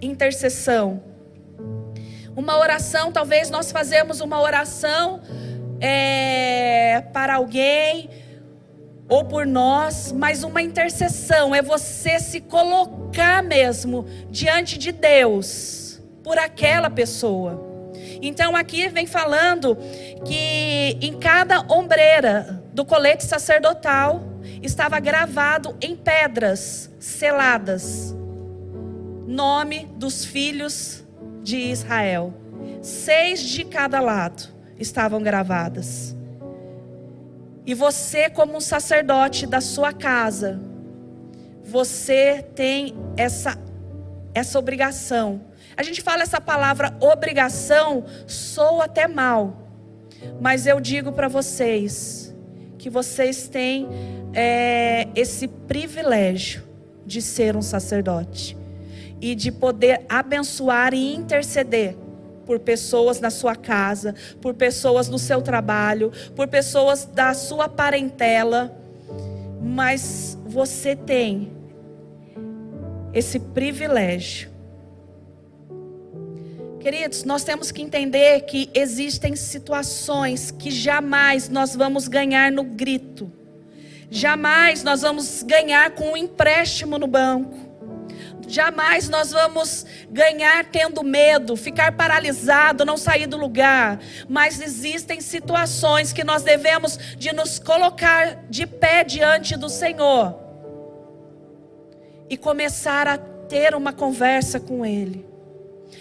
intercessão? 0.00 1.02
Uma 2.34 2.56
oração, 2.58 3.12
talvez 3.12 3.50
nós 3.50 3.70
fazemos 3.70 4.22
uma 4.22 4.40
oração 4.40 5.20
é, 5.78 7.02
para 7.12 7.34
alguém 7.34 8.08
ou 9.06 9.22
por 9.22 9.46
nós, 9.46 10.12
mas 10.12 10.44
uma 10.44 10.62
intercessão 10.62 11.54
é 11.54 11.60
você 11.60 12.18
se 12.18 12.40
colocar 12.40 13.42
mesmo 13.42 14.06
diante 14.30 14.78
de 14.78 14.92
Deus 14.92 16.00
por 16.22 16.38
aquela 16.38 16.88
pessoa. 16.88 17.92
Então 18.22 18.56
aqui 18.56 18.88
vem 18.88 19.06
falando 19.06 19.76
que 20.24 20.96
em 21.02 21.18
cada 21.18 21.60
ombreira 21.70 22.62
do 22.72 22.82
colete 22.82 23.24
sacerdotal 23.24 24.33
estava 24.64 24.98
gravado 24.98 25.76
em 25.80 25.94
pedras 25.94 26.90
seladas 26.98 28.14
nome 29.26 29.86
dos 29.96 30.24
filhos 30.24 31.04
de 31.42 31.56
Israel. 31.56 32.32
Seis 32.80 33.42
de 33.42 33.64
cada 33.64 34.00
lado 34.00 34.48
estavam 34.78 35.22
gravadas. 35.22 36.16
E 37.66 37.74
você, 37.74 38.28
como 38.28 38.56
um 38.56 38.60
sacerdote 38.60 39.46
da 39.46 39.60
sua 39.60 39.92
casa, 39.92 40.60
você 41.62 42.44
tem 42.54 42.94
essa, 43.16 43.58
essa 44.34 44.58
obrigação. 44.58 45.40
A 45.76 45.82
gente 45.82 46.02
fala 46.02 46.22
essa 46.22 46.40
palavra 46.40 46.94
obrigação, 47.00 48.04
soa 48.26 48.84
até 48.84 49.08
mal. 49.08 49.62
Mas 50.40 50.66
eu 50.66 50.80
digo 50.80 51.12
para 51.12 51.28
vocês 51.28 52.34
que 52.78 52.90
vocês 52.90 53.48
têm 53.48 53.88
é, 54.34 55.08
esse 55.14 55.48
privilégio 55.48 56.62
de 57.06 57.22
ser 57.22 57.56
um 57.56 57.62
sacerdote 57.62 58.56
e 59.20 59.34
de 59.34 59.52
poder 59.52 60.02
abençoar 60.08 60.92
e 60.92 61.14
interceder 61.14 61.96
por 62.44 62.58
pessoas 62.58 63.20
na 63.20 63.30
sua 63.30 63.56
casa, 63.56 64.14
por 64.40 64.54
pessoas 64.54 65.08
no 65.08 65.18
seu 65.18 65.40
trabalho, 65.40 66.12
por 66.34 66.46
pessoas 66.48 67.04
da 67.04 67.32
sua 67.32 67.68
parentela. 67.68 68.76
Mas 69.62 70.36
você 70.44 70.94
tem 70.94 71.50
esse 73.14 73.38
privilégio. 73.38 74.50
Queridos, 76.80 77.24
nós 77.24 77.44
temos 77.44 77.72
que 77.72 77.80
entender 77.80 78.42
que 78.42 78.68
existem 78.74 79.34
situações 79.34 80.50
que 80.50 80.70
jamais 80.70 81.48
nós 81.48 81.74
vamos 81.74 82.08
ganhar 82.08 82.52
no 82.52 82.62
grito. 82.62 83.32
Jamais 84.14 84.84
nós 84.84 85.02
vamos 85.02 85.42
ganhar 85.42 85.90
com 85.90 86.12
um 86.12 86.16
empréstimo 86.16 87.00
no 87.00 87.06
banco. 87.08 87.52
Jamais 88.46 89.08
nós 89.08 89.32
vamos 89.32 89.84
ganhar 90.08 90.66
tendo 90.66 91.02
medo, 91.02 91.56
ficar 91.56 91.96
paralisado, 91.96 92.84
não 92.84 92.96
sair 92.96 93.26
do 93.26 93.36
lugar. 93.36 93.98
Mas 94.28 94.60
existem 94.60 95.20
situações 95.20 96.12
que 96.12 96.22
nós 96.22 96.44
devemos 96.44 96.96
de 97.16 97.32
nos 97.32 97.58
colocar 97.58 98.44
de 98.48 98.68
pé 98.68 99.02
diante 99.02 99.56
do 99.56 99.68
Senhor 99.68 100.38
e 102.30 102.36
começar 102.36 103.08
a 103.08 103.18
ter 103.18 103.74
uma 103.74 103.92
conversa 103.92 104.60
com 104.60 104.86
Ele, 104.86 105.26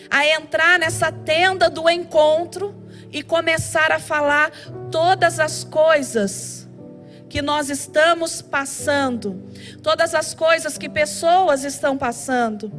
a 0.08 0.24
entrar 0.28 0.78
nessa 0.78 1.12
tenda 1.12 1.68
do 1.68 1.90
encontro 1.90 2.76
e 3.12 3.24
começar 3.24 3.92
a 3.92 3.98
falar 3.98 4.52
todas 4.92 5.40
as 5.40 5.64
coisas 5.64 6.63
que 7.34 7.42
nós 7.42 7.68
estamos 7.72 8.44
passando, 8.44 9.42
todas 9.82 10.14
as 10.14 10.36
coisas 10.36 10.78
que 10.78 10.88
pessoas 10.88 11.64
estão 11.64 11.98
passando. 11.98 12.72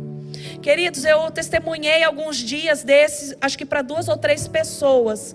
Queridos, 0.63 1.05
eu 1.05 1.29
testemunhei 1.33 2.05
alguns 2.05 2.37
dias 2.37 2.85
desses, 2.85 3.35
acho 3.41 3.59
que 3.59 3.67
para 3.67 3.83
duas 3.83 4.07
ou 4.07 4.17
três 4.17 4.47
pessoas, 4.47 5.35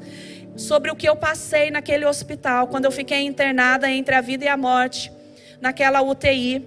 sobre 0.55 0.89
o 0.89 0.95
que 0.95 1.09
eu 1.09 1.17
passei 1.17 1.69
naquele 1.69 2.05
hospital, 2.05 2.67
quando 2.67 2.85
eu 2.85 2.91
fiquei 2.91 3.25
internada 3.25 3.91
entre 3.91 4.15
a 4.15 4.21
vida 4.21 4.45
e 4.45 4.47
a 4.47 4.55
morte, 4.55 5.11
naquela 5.59 6.01
UTI 6.01 6.65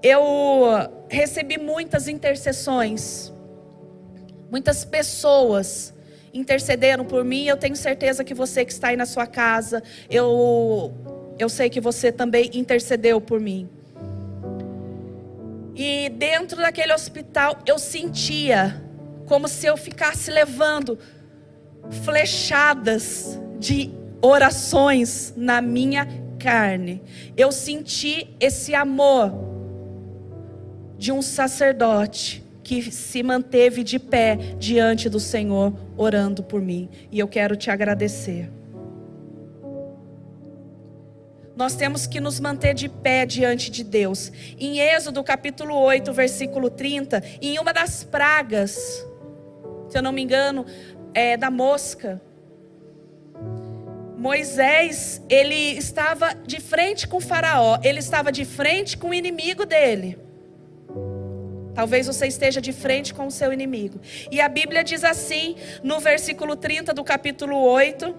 eu 0.00 0.62
recebi 1.08 1.58
muitas 1.58 2.06
intercessões. 2.06 3.32
Muitas 4.48 4.84
pessoas 4.84 5.92
intercederam 6.32 7.04
por 7.04 7.24
mim. 7.24 7.46
Eu 7.46 7.56
tenho 7.56 7.74
certeza 7.74 8.22
que 8.22 8.32
você 8.32 8.64
que 8.64 8.72
está 8.72 8.88
aí 8.88 8.96
na 8.96 9.06
sua 9.06 9.26
casa, 9.26 9.82
eu, 10.08 10.94
eu 11.38 11.48
sei 11.48 11.68
que 11.68 11.80
você 11.80 12.10
também 12.10 12.50
intercedeu 12.54 13.20
por 13.20 13.40
mim. 13.40 13.68
E 15.74 16.08
dentro 16.08 16.56
daquele 16.56 16.94
hospital 16.94 17.58
eu 17.66 17.78
sentia 17.78 18.82
como 19.26 19.46
se 19.46 19.66
eu 19.66 19.76
ficasse 19.76 20.30
levando 20.30 20.98
flechadas 22.04 23.38
de 23.58 23.90
orações 24.22 25.34
na 25.36 25.60
minha 25.60 26.06
carne. 26.38 27.02
Eu 27.36 27.52
senti 27.52 28.34
esse 28.40 28.74
amor 28.74 29.32
de 30.96 31.12
um 31.12 31.20
sacerdote 31.20 32.42
que 32.62 32.90
se 32.90 33.22
manteve 33.22 33.84
de 33.84 33.98
pé 33.98 34.36
diante 34.58 35.08
do 35.08 35.20
Senhor, 35.20 35.72
orando 35.96 36.42
por 36.42 36.60
mim. 36.60 36.88
E 37.12 37.18
eu 37.18 37.28
quero 37.28 37.54
te 37.54 37.70
agradecer. 37.70 38.50
Nós 41.56 41.74
temos 41.74 42.06
que 42.06 42.20
nos 42.20 42.38
manter 42.38 42.74
de 42.74 42.86
pé 42.86 43.24
diante 43.24 43.70
de 43.70 43.82
Deus. 43.82 44.30
Em 44.60 44.78
Êxodo 44.78 45.24
capítulo 45.24 45.74
8, 45.74 46.12
versículo 46.12 46.68
30, 46.68 47.24
em 47.40 47.58
uma 47.58 47.72
das 47.72 48.04
pragas, 48.04 49.06
se 49.88 49.96
eu 49.96 50.02
não 50.02 50.12
me 50.12 50.22
engano, 50.22 50.66
é 51.14 51.34
da 51.34 51.50
mosca. 51.50 52.20
Moisés, 54.18 55.22
ele 55.30 55.78
estava 55.78 56.34
de 56.34 56.60
frente 56.60 57.08
com 57.08 57.20
Faraó, 57.20 57.78
ele 57.82 58.00
estava 58.00 58.30
de 58.30 58.44
frente 58.44 58.98
com 58.98 59.08
o 59.08 59.14
inimigo 59.14 59.64
dele. 59.64 60.18
Talvez 61.74 62.06
você 62.06 62.26
esteja 62.26 62.60
de 62.60 62.72
frente 62.72 63.12
com 63.12 63.26
o 63.26 63.30
seu 63.30 63.52
inimigo. 63.52 64.00
E 64.30 64.40
a 64.40 64.48
Bíblia 64.48 64.82
diz 64.84 65.04
assim, 65.04 65.56
no 65.82 66.00
versículo 66.00 66.56
30 66.56 66.92
do 66.92 67.04
capítulo 67.04 67.58
8, 67.58 68.14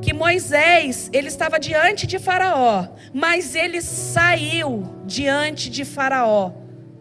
que 0.00 0.12
Moisés, 0.12 1.10
ele 1.12 1.28
estava 1.28 1.58
diante 1.58 2.06
de 2.06 2.18
Faraó, 2.18 2.88
mas 3.12 3.54
ele 3.54 3.80
saiu 3.80 4.88
diante 5.04 5.68
de 5.70 5.84
Faraó 5.84 6.52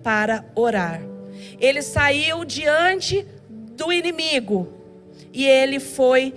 para 0.03 0.45
orar. 0.55 1.01
Ele 1.59 1.81
saiu 1.81 2.43
diante 2.45 3.25
do 3.49 3.91
inimigo 3.91 4.67
e 5.33 5.45
ele 5.45 5.79
foi 5.79 6.33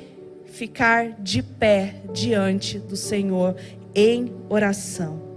ficar 0.47 1.13
de 1.19 1.43
pé 1.43 1.97
diante 2.13 2.79
do 2.79 2.97
Senhor 2.97 3.57
em 3.95 4.33
oração. 4.49 5.31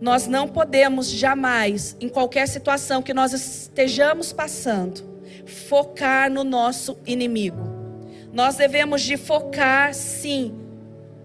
Nós 0.00 0.26
não 0.26 0.48
podemos 0.48 1.08
jamais, 1.08 1.96
em 2.00 2.08
qualquer 2.08 2.48
situação 2.48 3.02
que 3.02 3.14
nós 3.14 3.32
estejamos 3.32 4.32
passando, 4.32 5.11
focar 5.52 6.30
no 6.30 6.42
nosso 6.42 6.98
inimigo. 7.06 7.70
Nós 8.32 8.56
devemos 8.56 9.02
de 9.02 9.16
focar, 9.16 9.94
sim, 9.94 10.54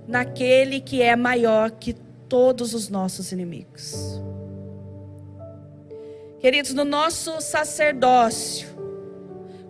naquele 0.07 0.79
que 0.79 1.01
é 1.01 1.15
maior 1.15 1.71
que 1.71 1.93
todos 2.27 2.73
os 2.73 2.89
nossos 2.89 3.31
inimigos. 3.31 4.21
Queridos, 6.39 6.73
no 6.73 6.85
nosso 6.85 7.41
sacerdócio, 7.41 8.67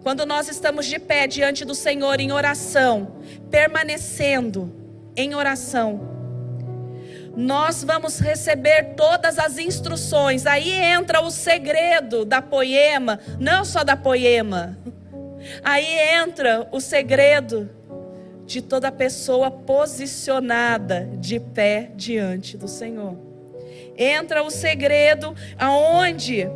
quando 0.03 0.25
nós 0.25 0.49
estamos 0.49 0.85
de 0.85 0.99
pé 0.99 1.27
diante 1.27 1.63
do 1.63 1.75
Senhor 1.75 2.19
em 2.19 2.31
oração, 2.31 3.17
permanecendo 3.49 4.71
em 5.15 5.35
oração, 5.35 6.16
nós 7.37 7.83
vamos 7.83 8.17
receber 8.17 8.95
todas 8.95 9.37
as 9.37 9.59
instruções. 9.59 10.47
Aí 10.47 10.71
entra 10.71 11.21
o 11.21 11.29
segredo 11.29 12.25
da 12.25 12.41
poema, 12.41 13.19
não 13.39 13.63
só 13.63 13.83
da 13.83 13.95
poema. 13.95 14.75
Aí 15.63 15.85
entra 16.15 16.67
o 16.71 16.81
segredo 16.81 17.69
de 18.43 18.59
toda 18.59 18.91
pessoa 18.91 19.51
posicionada 19.51 21.07
de 21.19 21.39
pé 21.39 21.91
diante 21.95 22.57
do 22.57 22.67
Senhor. 22.67 23.15
Entra 23.95 24.41
o 24.41 24.49
segredo 24.49 25.35
aonde 25.59 26.49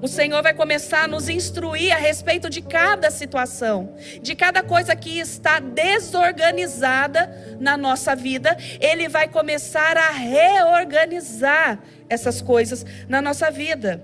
o 0.00 0.06
Senhor 0.06 0.42
vai 0.42 0.54
começar 0.54 1.04
a 1.04 1.08
nos 1.08 1.28
instruir 1.28 1.92
a 1.92 1.96
respeito 1.96 2.48
de 2.48 2.62
cada 2.62 3.10
situação, 3.10 3.94
de 4.22 4.34
cada 4.34 4.62
coisa 4.62 4.94
que 4.94 5.18
está 5.18 5.58
desorganizada 5.58 7.56
na 7.58 7.76
nossa 7.76 8.14
vida. 8.14 8.56
Ele 8.80 9.08
vai 9.08 9.28
começar 9.28 9.96
a 9.96 10.10
reorganizar 10.10 11.80
essas 12.08 12.40
coisas 12.40 12.86
na 13.08 13.20
nossa 13.20 13.50
vida. 13.50 14.02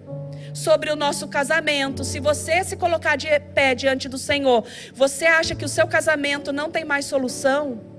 Sobre 0.53 0.91
o 0.91 0.97
nosso 0.97 1.27
casamento, 1.29 2.05
se 2.05 2.21
você 2.21 2.63
se 2.63 2.77
colocar 2.77 3.17
de 3.17 3.29
pé 3.55 3.75
diante 3.75 4.09
do 4.09 4.19
Senhor, 4.19 4.65
você 4.95 5.27
acha 5.27 5.55
que 5.55 5.65
o 5.65 5.69
seu 5.69 5.87
casamento 5.87 6.53
não 6.53 6.71
tem 6.71 6.85
mais 6.85 7.07
solução? 7.07 7.94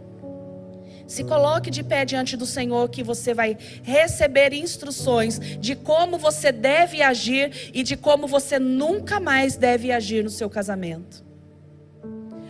Se 1.08 1.24
coloque 1.24 1.70
de 1.70 1.84
pé 1.84 2.04
diante 2.04 2.36
do 2.36 2.46
Senhor, 2.46 2.90
que 2.90 3.04
você 3.04 3.34
vai 3.34 3.58
receber 3.84 4.54
instruções 4.54 5.40
de 5.60 5.76
como 5.76 6.18
você 6.18 6.52
deve 6.52 7.02
agir 7.02 7.72
e 7.74 7.84
de 7.84 7.96
como 7.96 8.28
você 8.28 8.58
nunca 8.58 9.20
mais 9.20 9.56
deve 9.56 9.92
agir 9.92 10.24
no 10.24 10.30
seu 10.30 10.50
casamento. 10.50 11.24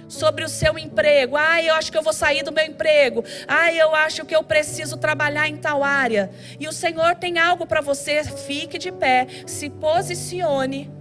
Sobre 0.08 0.46
o 0.46 0.50
seu 0.50 0.78
emprego, 0.78 1.36
ah, 1.36 1.62
eu 1.62 1.74
acho 1.74 1.92
que 1.92 1.98
eu 1.98 2.04
vou 2.04 2.14
sair 2.14 2.44
do 2.44 2.52
meu 2.52 2.64
emprego, 2.64 3.24
ah, 3.48 3.74
eu 3.74 3.94
acho 3.96 4.24
que 4.24 4.36
eu 4.36 4.44
preciso 4.44 4.98
trabalhar 4.98 5.50
em 5.50 5.58
tal 5.58 5.84
área. 5.84 6.30
E 6.60 6.68
o 6.68 6.72
Senhor 6.72 7.16
tem 7.16 7.40
algo 7.40 7.66
para 7.66 7.82
você, 7.82 8.24
fique 8.24 8.78
de 8.78 8.92
pé, 8.92 9.28
se 9.48 9.70
posicione 9.70 10.92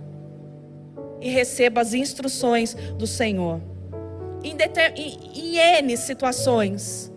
e 1.21 1.29
receba 1.29 1.81
as 1.83 1.95
instruções 1.95 2.75
do 2.75 3.07
Senhor. 3.07 3.61
Em, 4.43 4.57
em, 4.97 5.57
N 5.57 5.97
situações 5.97 7.14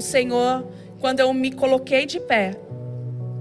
o 0.00 0.02
Senhor, 0.02 0.66
quando 0.98 1.20
eu 1.20 1.32
me 1.34 1.52
coloquei 1.52 2.06
de 2.06 2.18
pé 2.18 2.58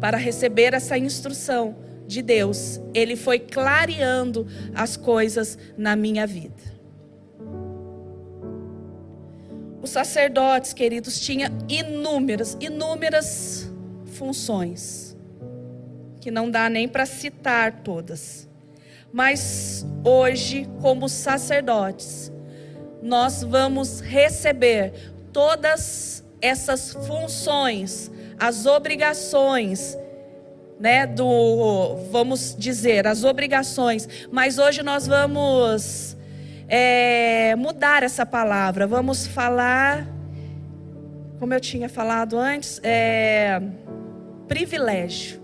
para 0.02 0.18
receber 0.18 0.74
essa 0.74 0.98
instrução 0.98 1.76
de 2.06 2.22
Deus, 2.22 2.82
Ele 2.94 3.16
foi 3.16 3.40
clareando 3.40 4.46
as 4.76 4.98
coisas 4.98 5.58
na 5.78 5.96
minha 5.96 6.28
vida. 6.28 6.62
Os 9.82 9.92
sacerdotes, 9.92 10.74
queridos, 10.74 11.22
tinham 11.22 11.50
inúmeras, 11.70 12.58
inúmeras 12.60 13.72
funções, 14.06 15.16
que 16.20 16.30
não 16.30 16.52
dá 16.52 16.70
nem 16.70 16.90
para 16.90 17.06
citar 17.06 17.84
todas. 17.84 18.50
Mas 19.14 19.86
hoje, 20.04 20.68
como 20.82 21.08
sacerdotes, 21.08 22.30
nós 23.02 23.44
vamos 23.44 24.02
receber 24.02 24.92
todas 25.32 26.19
essas 26.42 26.94
funções, 26.94 28.12
as 28.40 28.66
obrigações, 28.66 29.98
né, 30.80 31.06
do, 31.06 31.98
vamos 32.10 32.56
dizer, 32.58 33.06
as 33.06 33.24
obrigações, 33.24 34.08
mas 34.32 34.58
hoje 34.58 34.82
nós 34.82 35.06
vamos 35.08 36.16
é, 36.68 37.56
mudar 37.56 38.04
essa 38.04 38.26
palavra, 38.26 38.88
vamos 38.88 39.28
falar, 39.28 40.08
como 41.38 41.54
eu 41.54 41.60
tinha 41.60 41.90
falado 41.90 42.38
antes, 42.38 42.80
é, 42.82 43.62
privilégio 44.48 45.42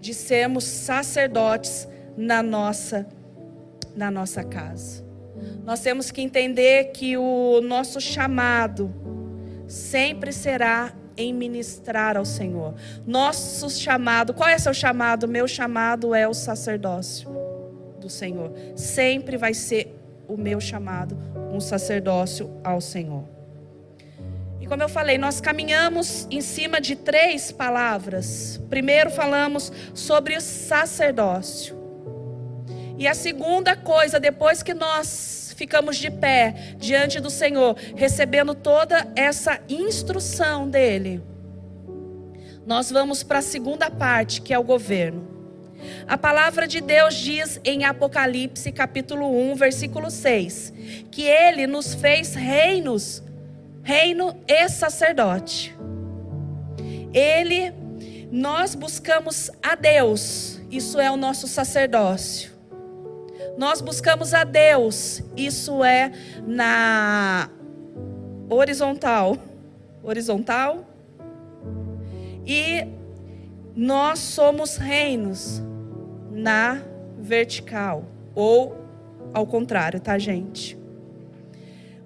de 0.00 0.14
sermos 0.14 0.64
sacerdotes 0.64 1.86
na 2.16 2.42
nossa, 2.42 3.06
na 3.94 4.10
nossa 4.10 4.42
casa. 4.42 5.04
Nós 5.64 5.80
temos 5.80 6.10
que 6.10 6.20
entender 6.20 6.92
que 6.92 7.16
o 7.16 7.60
nosso 7.62 8.00
chamado 8.00 8.94
sempre 9.66 10.32
será 10.32 10.92
em 11.16 11.32
ministrar 11.32 12.16
ao 12.16 12.24
Senhor. 12.24 12.74
Nosso 13.06 13.70
chamado, 13.70 14.34
qual 14.34 14.48
é 14.48 14.58
seu 14.58 14.74
chamado? 14.74 15.28
Meu 15.28 15.46
chamado 15.46 16.14
é 16.14 16.26
o 16.26 16.34
sacerdócio 16.34 17.30
do 18.00 18.10
Senhor. 18.10 18.52
Sempre 18.76 19.36
vai 19.36 19.54
ser 19.54 19.94
o 20.28 20.36
meu 20.36 20.60
chamado, 20.60 21.16
um 21.52 21.60
sacerdócio 21.60 22.50
ao 22.62 22.80
Senhor. 22.80 23.24
E 24.60 24.66
como 24.66 24.82
eu 24.82 24.88
falei, 24.88 25.18
nós 25.18 25.40
caminhamos 25.42 26.26
em 26.30 26.40
cima 26.40 26.80
de 26.80 26.96
três 26.96 27.52
palavras. 27.52 28.58
Primeiro 28.70 29.10
falamos 29.10 29.70
sobre 29.92 30.36
o 30.36 30.40
sacerdócio. 30.40 31.76
E 32.96 33.06
a 33.06 33.12
segunda 33.12 33.76
coisa, 33.76 34.18
depois 34.18 34.62
que 34.62 34.72
nós 34.72 35.43
ficamos 35.54 35.96
de 35.96 36.10
pé 36.10 36.74
diante 36.78 37.20
do 37.20 37.30
Senhor, 37.30 37.76
recebendo 37.96 38.54
toda 38.54 39.10
essa 39.16 39.60
instrução 39.68 40.68
dele, 40.68 41.22
nós 42.66 42.90
vamos 42.90 43.22
para 43.22 43.40
a 43.40 43.42
segunda 43.42 43.90
parte, 43.90 44.40
que 44.40 44.54
é 44.54 44.58
o 44.58 44.64
governo. 44.64 45.34
A 46.06 46.16
palavra 46.16 46.66
de 46.66 46.80
Deus 46.80 47.14
diz 47.14 47.60
em 47.62 47.84
Apocalipse, 47.84 48.72
capítulo 48.72 49.30
1, 49.52 49.54
versículo 49.54 50.10
6, 50.10 50.72
que 51.10 51.24
ele 51.24 51.66
nos 51.66 51.94
fez 51.94 52.34
reinos, 52.34 53.22
reino 53.82 54.34
e 54.48 54.68
sacerdote. 54.68 55.76
Ele, 57.12 57.72
nós 58.32 58.74
buscamos 58.74 59.50
a 59.62 59.74
Deus, 59.74 60.58
isso 60.70 60.98
é 60.98 61.10
o 61.10 61.16
nosso 61.16 61.46
sacerdócio. 61.46 62.53
Nós 63.56 63.80
buscamos 63.80 64.34
a 64.34 64.42
Deus, 64.42 65.22
isso 65.36 65.84
é 65.84 66.10
na 66.46 67.48
horizontal. 68.48 69.36
Horizontal. 70.02 70.84
E 72.46 72.86
nós 73.76 74.18
somos 74.18 74.76
reinos 74.76 75.62
na 76.30 76.82
vertical. 77.18 78.04
Ou 78.34 78.76
ao 79.32 79.46
contrário, 79.46 80.00
tá, 80.00 80.18
gente? 80.18 80.76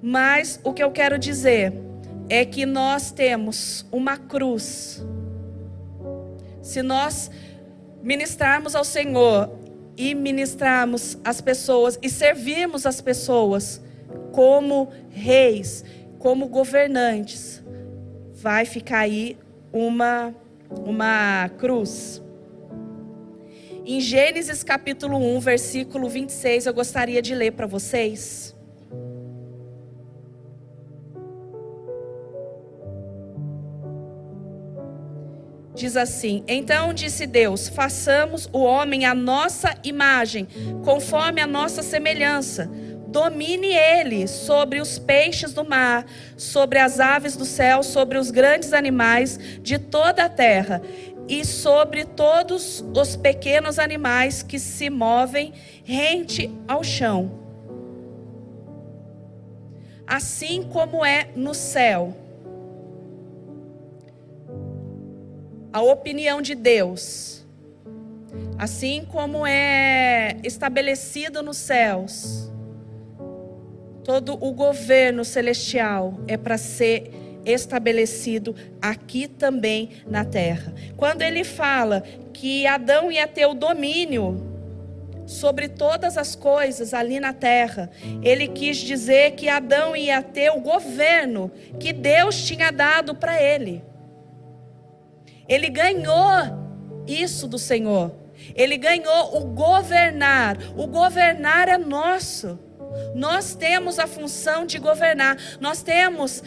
Mas 0.00 0.60
o 0.62 0.72
que 0.72 0.82
eu 0.82 0.90
quero 0.90 1.18
dizer 1.18 1.72
é 2.28 2.44
que 2.44 2.64
nós 2.66 3.10
temos 3.10 3.86
uma 3.90 4.16
cruz. 4.16 5.04
Se 6.62 6.82
nós 6.82 7.30
ministrarmos 8.02 8.74
ao 8.74 8.84
Senhor 8.84 9.57
e 9.98 10.14
ministrarmos 10.14 11.18
as 11.24 11.40
pessoas 11.40 11.98
e 12.00 12.08
servirmos 12.08 12.86
as 12.86 13.00
pessoas 13.00 13.82
como 14.32 14.88
reis, 15.10 15.84
como 16.20 16.46
governantes, 16.46 17.60
vai 18.32 18.64
ficar 18.64 19.00
aí 19.00 19.36
uma, 19.72 20.32
uma 20.70 21.50
cruz. 21.58 22.22
Em 23.84 24.00
Gênesis 24.00 24.62
capítulo 24.62 25.16
1, 25.16 25.40
versículo 25.40 26.08
26, 26.08 26.66
eu 26.66 26.74
gostaria 26.74 27.20
de 27.20 27.34
ler 27.34 27.52
para 27.52 27.66
vocês. 27.66 28.54
Diz 35.78 35.96
assim: 35.96 36.44
Então 36.46 36.92
disse 36.92 37.26
Deus: 37.26 37.68
façamos 37.68 38.48
o 38.52 38.58
homem 38.58 39.06
à 39.06 39.14
nossa 39.14 39.74
imagem, 39.84 40.46
conforme 40.84 41.40
a 41.40 41.46
nossa 41.46 41.82
semelhança. 41.82 42.70
Domine 43.06 43.68
ele 43.68 44.28
sobre 44.28 44.82
os 44.82 44.98
peixes 44.98 45.54
do 45.54 45.64
mar, 45.64 46.04
sobre 46.36 46.78
as 46.78 47.00
aves 47.00 47.36
do 47.36 47.46
céu, 47.46 47.82
sobre 47.82 48.18
os 48.18 48.30
grandes 48.30 48.74
animais 48.74 49.38
de 49.62 49.78
toda 49.78 50.24
a 50.24 50.28
terra 50.28 50.82
e 51.26 51.42
sobre 51.42 52.04
todos 52.04 52.84
os 52.94 53.16
pequenos 53.16 53.78
animais 53.78 54.42
que 54.42 54.58
se 54.58 54.90
movem 54.90 55.54
rente 55.84 56.50
ao 56.66 56.84
chão. 56.84 57.30
Assim 60.06 60.62
como 60.64 61.04
é 61.04 61.28
no 61.34 61.54
céu. 61.54 62.27
A 65.72 65.82
opinião 65.82 66.40
de 66.40 66.54
Deus, 66.54 67.46
assim 68.58 69.04
como 69.10 69.46
é 69.46 70.36
estabelecido 70.42 71.42
nos 71.42 71.56
céus, 71.56 72.50
todo 74.04 74.32
o 74.42 74.52
governo 74.52 75.24
celestial 75.24 76.18
é 76.26 76.36
para 76.36 76.56
ser 76.56 77.10
estabelecido 77.44 78.54
aqui 78.80 79.28
também 79.28 79.90
na 80.06 80.24
terra. 80.24 80.74
Quando 80.96 81.22
ele 81.22 81.44
fala 81.44 82.02
que 82.32 82.66
Adão 82.66 83.12
ia 83.12 83.26
ter 83.26 83.46
o 83.46 83.54
domínio 83.54 84.58
sobre 85.26 85.68
todas 85.68 86.16
as 86.16 86.34
coisas 86.34 86.94
ali 86.94 87.20
na 87.20 87.34
terra, 87.34 87.90
ele 88.22 88.48
quis 88.48 88.78
dizer 88.78 89.32
que 89.32 89.48
Adão 89.48 89.94
ia 89.94 90.22
ter 90.22 90.50
o 90.50 90.60
governo 90.60 91.50
que 91.78 91.92
Deus 91.92 92.42
tinha 92.46 92.70
dado 92.70 93.14
para 93.14 93.40
ele. 93.40 93.82
Ele 95.48 95.68
ganhou 95.68 96.26
isso 97.06 97.48
do 97.48 97.58
Senhor. 97.58 98.12
Ele 98.54 98.76
ganhou 98.76 99.36
o 99.36 99.46
governar. 99.46 100.58
O 100.76 100.86
governar 100.86 101.68
é 101.68 101.78
nosso. 101.78 102.58
Nós 103.14 103.54
temos 103.54 103.98
a 103.98 104.06
função 104.06 104.64
de 104.64 104.78
governar, 104.78 105.36
nós 105.60 105.82
temos 105.82 106.42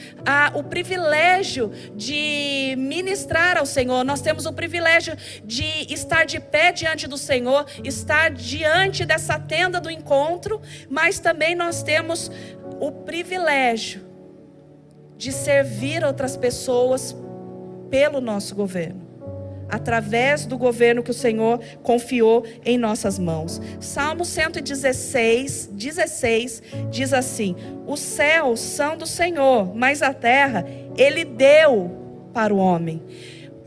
o 0.54 0.64
privilégio 0.64 1.72
de 1.96 2.76
ministrar 2.78 3.58
ao 3.58 3.66
Senhor, 3.66 4.04
nós 4.04 4.22
temos 4.22 4.46
o 4.46 4.54
privilégio 4.54 5.16
de 5.46 5.94
estar 5.94 6.26
de 6.26 6.40
pé 6.40 6.72
diante 6.72 7.08
do 7.08 7.18
Senhor, 7.18 7.66
estar 7.84 8.32
diante 8.32 9.06
dessa 9.06 9.40
tenda 9.40 9.80
do 9.80 9.90
encontro, 9.90 10.62
mas 10.90 11.20
também 11.20 11.56
nós 11.56 11.84
temos 11.84 12.32
o 12.80 12.92
privilégio 12.92 14.10
de 15.16 15.32
servir 15.32 16.04
outras 16.04 16.36
pessoas 16.36 17.16
pelo 17.92 18.22
nosso 18.22 18.56
governo, 18.56 19.02
através 19.70 20.46
do 20.46 20.58
governo 20.58 21.04
que 21.04 21.12
o 21.12 21.14
Senhor 21.14 21.60
confiou 21.84 22.44
em 22.66 22.78
nossas 22.78 23.20
mãos. 23.20 23.62
Salmo 23.80 24.24
116, 24.26 25.70
16 25.74 26.64
diz 26.90 27.14
assim: 27.14 27.56
Os 27.86 28.00
céus 28.00 28.62
são 28.62 28.98
do 28.98 29.06
Senhor, 29.06 29.76
mas 29.76 30.02
a 30.02 30.14
terra 30.14 30.66
ele 30.98 31.26
deu 31.26 31.92
para 32.34 32.54
o 32.54 32.58
homem. 32.58 33.04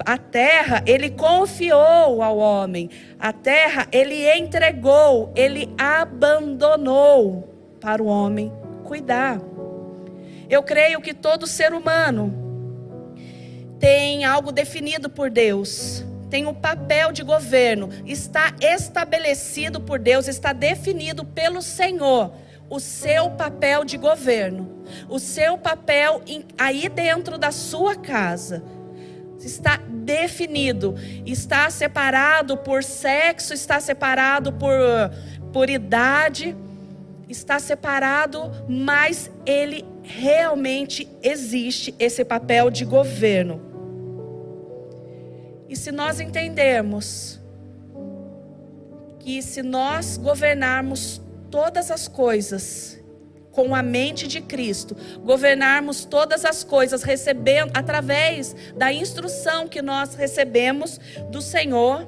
A 0.04 0.18
terra 0.18 0.82
ele 0.87 1.10
confiou 1.10 2.20
ao 2.20 2.37
homem, 2.38 2.90
a 3.18 3.32
terra 3.32 3.87
ele 3.92 4.28
entregou, 4.37 5.32
ele 5.37 5.72
abandonou 5.78 7.48
para 7.80 8.02
o 8.02 8.06
homem 8.06 8.52
cuidar. 8.82 9.40
Eu 10.50 10.62
creio 10.62 11.00
que 11.00 11.14
todo 11.14 11.46
ser 11.46 11.72
humano 11.72 12.43
tem 13.84 14.24
algo 14.24 14.50
definido 14.50 15.10
por 15.10 15.28
Deus, 15.28 16.02
tem 16.30 16.46
um 16.46 16.54
papel 16.54 17.12
de 17.12 17.22
governo, 17.22 17.90
está 18.06 18.54
estabelecido 18.58 19.78
por 19.78 19.98
Deus, 19.98 20.26
está 20.26 20.54
definido 20.54 21.22
pelo 21.22 21.60
Senhor 21.60 22.32
o 22.70 22.80
seu 22.80 23.28
papel 23.32 23.84
de 23.84 23.98
governo, 23.98 24.82
o 25.06 25.18
seu 25.18 25.58
papel 25.58 26.22
aí 26.56 26.88
dentro 26.88 27.36
da 27.36 27.52
sua 27.52 27.94
casa. 27.94 28.64
Está 29.38 29.78
definido, 29.86 30.94
está 31.26 31.68
separado 31.68 32.56
por 32.56 32.82
sexo, 32.82 33.52
está 33.52 33.78
separado 33.80 34.50
por, 34.50 34.72
por 35.52 35.68
idade, 35.68 36.56
está 37.28 37.58
separado, 37.58 38.50
mas 38.66 39.30
ele 39.44 39.84
realmente 40.02 41.06
existe 41.22 41.94
esse 41.98 42.24
papel 42.24 42.70
de 42.70 42.86
governo. 42.86 43.73
E 45.68 45.77
se 45.77 45.90
nós 45.90 46.20
entendermos 46.20 47.40
que 49.18 49.40
se 49.42 49.62
nós 49.62 50.18
governarmos 50.18 51.20
todas 51.50 51.90
as 51.90 52.07
coisas 52.07 53.03
com 53.50 53.74
a 53.74 53.83
mente 53.83 54.27
de 54.27 54.40
Cristo, 54.40 54.96
governarmos 55.22 56.05
todas 56.05 56.44
as 56.44 56.62
coisas 56.64 57.03
recebendo 57.03 57.70
através 57.72 58.55
da 58.77 58.92
instrução 58.92 59.68
que 59.68 59.81
nós 59.81 60.14
recebemos 60.14 61.00
do 61.31 61.40
Senhor, 61.40 62.07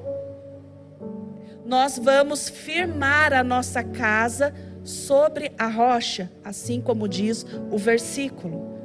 nós 1.64 1.98
vamos 1.98 2.48
firmar 2.48 3.32
a 3.32 3.42
nossa 3.42 3.82
casa 3.82 4.52
sobre 4.84 5.52
a 5.56 5.68
rocha, 5.68 6.30
assim 6.44 6.80
como 6.80 7.08
diz 7.08 7.46
o 7.70 7.78
versículo. 7.78 8.76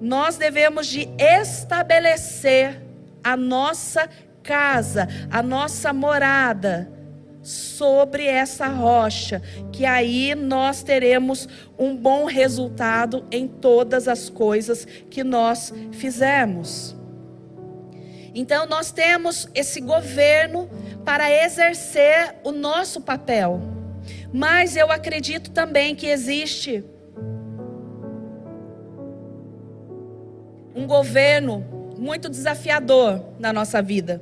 Nós 0.00 0.36
devemos 0.36 0.86
de 0.86 1.08
estabelecer 1.18 2.89
a 3.22 3.36
nossa 3.36 4.08
casa, 4.42 5.08
a 5.30 5.42
nossa 5.42 5.92
morada 5.92 6.90
sobre 7.42 8.26
essa 8.26 8.66
rocha, 8.66 9.40
que 9.72 9.86
aí 9.86 10.34
nós 10.34 10.82
teremos 10.82 11.48
um 11.78 11.96
bom 11.96 12.26
resultado 12.26 13.24
em 13.30 13.48
todas 13.48 14.08
as 14.08 14.28
coisas 14.28 14.84
que 15.08 15.24
nós 15.24 15.72
fizermos. 15.92 16.94
Então 18.34 18.66
nós 18.66 18.92
temos 18.92 19.48
esse 19.54 19.80
governo 19.80 20.68
para 21.04 21.30
exercer 21.44 22.36
o 22.44 22.52
nosso 22.52 23.00
papel. 23.00 23.60
Mas 24.32 24.76
eu 24.76 24.90
acredito 24.92 25.50
também 25.50 25.94
que 25.94 26.06
existe 26.06 26.84
um 30.74 30.86
governo 30.86 31.79
muito 32.00 32.28
desafiador 32.28 33.22
na 33.38 33.52
nossa 33.52 33.80
vida. 33.80 34.20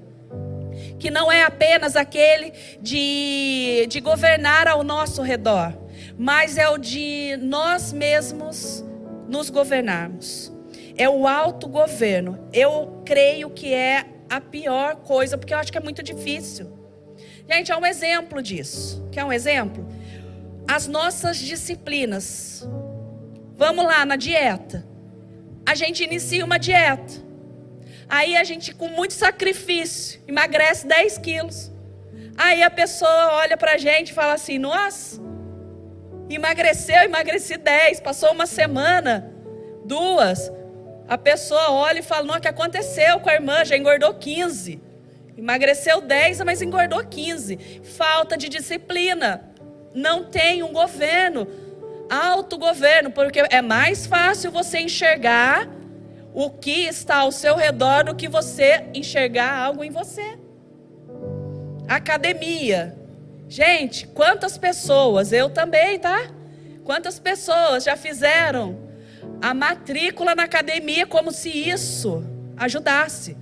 Que 0.98 1.10
não 1.10 1.32
é 1.32 1.44
apenas 1.44 1.96
aquele 1.96 2.52
de, 2.80 3.86
de 3.88 4.00
governar 4.00 4.68
ao 4.68 4.84
nosso 4.84 5.22
redor, 5.22 5.72
mas 6.18 6.58
é 6.58 6.68
o 6.68 6.76
de 6.76 7.38
nós 7.40 7.92
mesmos 7.92 8.84
nos 9.28 9.48
governarmos. 9.48 10.52
É 10.96 11.08
o 11.08 11.26
autogoverno. 11.26 12.38
Eu 12.52 13.02
creio 13.04 13.48
que 13.48 13.72
é 13.72 14.04
a 14.28 14.40
pior 14.40 14.96
coisa, 14.96 15.38
porque 15.38 15.54
eu 15.54 15.58
acho 15.58 15.72
que 15.72 15.78
é 15.78 15.80
muito 15.80 16.02
difícil. 16.02 16.76
Gente, 17.50 17.72
é 17.72 17.76
um 17.76 17.86
exemplo 17.86 18.42
disso. 18.42 19.08
Quer 19.10 19.24
um 19.24 19.32
exemplo? 19.32 19.86
as 20.68 20.86
nossas 20.86 21.38
disciplinas. 21.38 22.68
Vamos 23.56 23.86
lá 23.86 24.04
na 24.04 24.16
dieta. 24.16 24.86
A 25.64 25.74
gente 25.74 26.04
inicia 26.04 26.44
uma 26.44 26.58
dieta. 26.58 27.26
Aí 28.08 28.36
a 28.36 28.44
gente, 28.44 28.74
com 28.74 28.88
muito 28.88 29.12
sacrifício, 29.12 30.20
emagrece 30.26 30.86
10 30.86 31.18
quilos. 31.18 31.70
Aí 32.36 32.62
a 32.62 32.70
pessoa 32.70 33.34
olha 33.34 33.56
para 33.56 33.72
a 33.72 33.78
gente 33.78 34.10
e 34.10 34.14
fala 34.14 34.32
assim: 34.34 34.58
Nossa, 34.58 35.20
emagreceu, 36.30 37.02
emagreci 37.02 37.56
10. 37.56 38.00
Passou 38.00 38.32
uma 38.32 38.46
semana, 38.46 39.30
duas. 39.84 40.50
A 41.06 41.18
pessoa 41.18 41.70
olha 41.70 41.98
e 41.98 42.02
fala: 42.02 42.24
Não, 42.24 42.36
o 42.36 42.40
que 42.40 42.48
aconteceu 42.48 43.20
com 43.20 43.28
a 43.28 43.34
irmã? 43.34 43.64
Já 43.64 43.76
engordou 43.76 44.14
15. 44.14 44.80
Emagreceu 45.36 46.00
10, 46.00 46.40
mas 46.40 46.62
engordou 46.62 47.04
15. 47.04 47.82
Falta 47.84 48.36
de 48.36 48.48
disciplina 48.48 49.44
não 49.94 50.24
tem 50.24 50.62
um 50.62 50.72
governo, 50.72 51.46
autogoverno, 52.08 53.10
porque 53.10 53.40
é 53.50 53.60
mais 53.60 54.06
fácil 54.06 54.50
você 54.50 54.78
enxergar 54.78 55.68
o 56.38 56.50
que 56.50 56.86
está 56.86 57.16
ao 57.16 57.32
seu 57.32 57.56
redor 57.56 58.04
do 58.04 58.14
que 58.14 58.28
você 58.28 58.84
enxergar 58.94 59.58
algo 59.58 59.82
em 59.82 59.90
você. 59.90 60.38
Academia. 61.88 62.96
Gente, 63.48 64.06
quantas 64.06 64.56
pessoas, 64.56 65.32
eu 65.32 65.50
também, 65.50 65.98
tá? 65.98 66.30
Quantas 66.84 67.18
pessoas 67.18 67.82
já 67.82 67.96
fizeram 67.96 68.78
a 69.42 69.52
matrícula 69.52 70.32
na 70.36 70.44
academia 70.44 71.08
como 71.08 71.32
se 71.32 71.48
isso 71.50 72.22
ajudasse? 72.56 73.36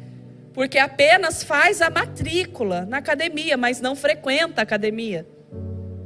Porque 0.55 0.79
apenas 0.79 1.45
faz 1.45 1.83
a 1.83 1.91
matrícula 1.91 2.87
na 2.87 2.97
academia, 2.97 3.59
mas 3.59 3.79
não 3.79 3.95
frequenta 3.95 4.63
a 4.63 4.65
academia. 4.65 5.27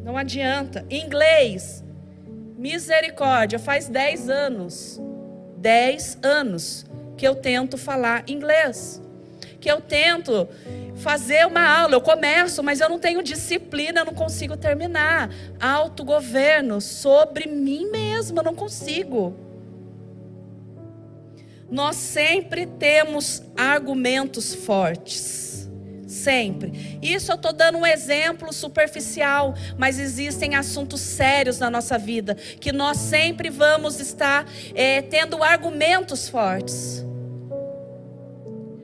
Não 0.02 0.16
adianta. 0.16 0.84
Inglês. 0.90 1.84
Misericórdia. 2.58 3.60
Faz 3.60 3.86
10 3.86 4.28
anos. 4.28 5.00
10 5.60 6.18
anos 6.22 6.86
que 7.16 7.26
eu 7.26 7.34
tento 7.34 7.76
falar 7.76 8.24
inglês. 8.26 9.00
Que 9.60 9.70
eu 9.70 9.80
tento 9.80 10.48
fazer 10.96 11.46
uma 11.46 11.62
aula. 11.62 11.94
Eu 11.94 12.00
começo, 12.00 12.62
mas 12.62 12.80
eu 12.80 12.88
não 12.88 12.98
tenho 12.98 13.22
disciplina, 13.22 14.00
eu 14.00 14.06
não 14.06 14.14
consigo 14.14 14.56
terminar. 14.56 15.30
Autogoverno 15.60 16.80
sobre 16.80 17.46
mim 17.46 17.90
mesma, 17.90 18.40
eu 18.40 18.44
não 18.44 18.54
consigo. 18.54 19.36
Nós 21.70 21.96
sempre 21.96 22.66
temos 22.66 23.42
argumentos 23.56 24.54
fortes 24.54 25.49
Sempre. 26.10 26.98
Isso 27.00 27.30
eu 27.30 27.36
estou 27.36 27.52
dando 27.52 27.78
um 27.78 27.86
exemplo 27.86 28.52
superficial, 28.52 29.54
mas 29.78 30.00
existem 30.00 30.56
assuntos 30.56 31.00
sérios 31.00 31.60
na 31.60 31.70
nossa 31.70 31.96
vida 31.96 32.34
que 32.34 32.72
nós 32.72 32.96
sempre 32.96 33.48
vamos 33.48 34.00
estar 34.00 34.44
é, 34.74 35.02
tendo 35.02 35.40
argumentos 35.40 36.28
fortes. 36.28 37.06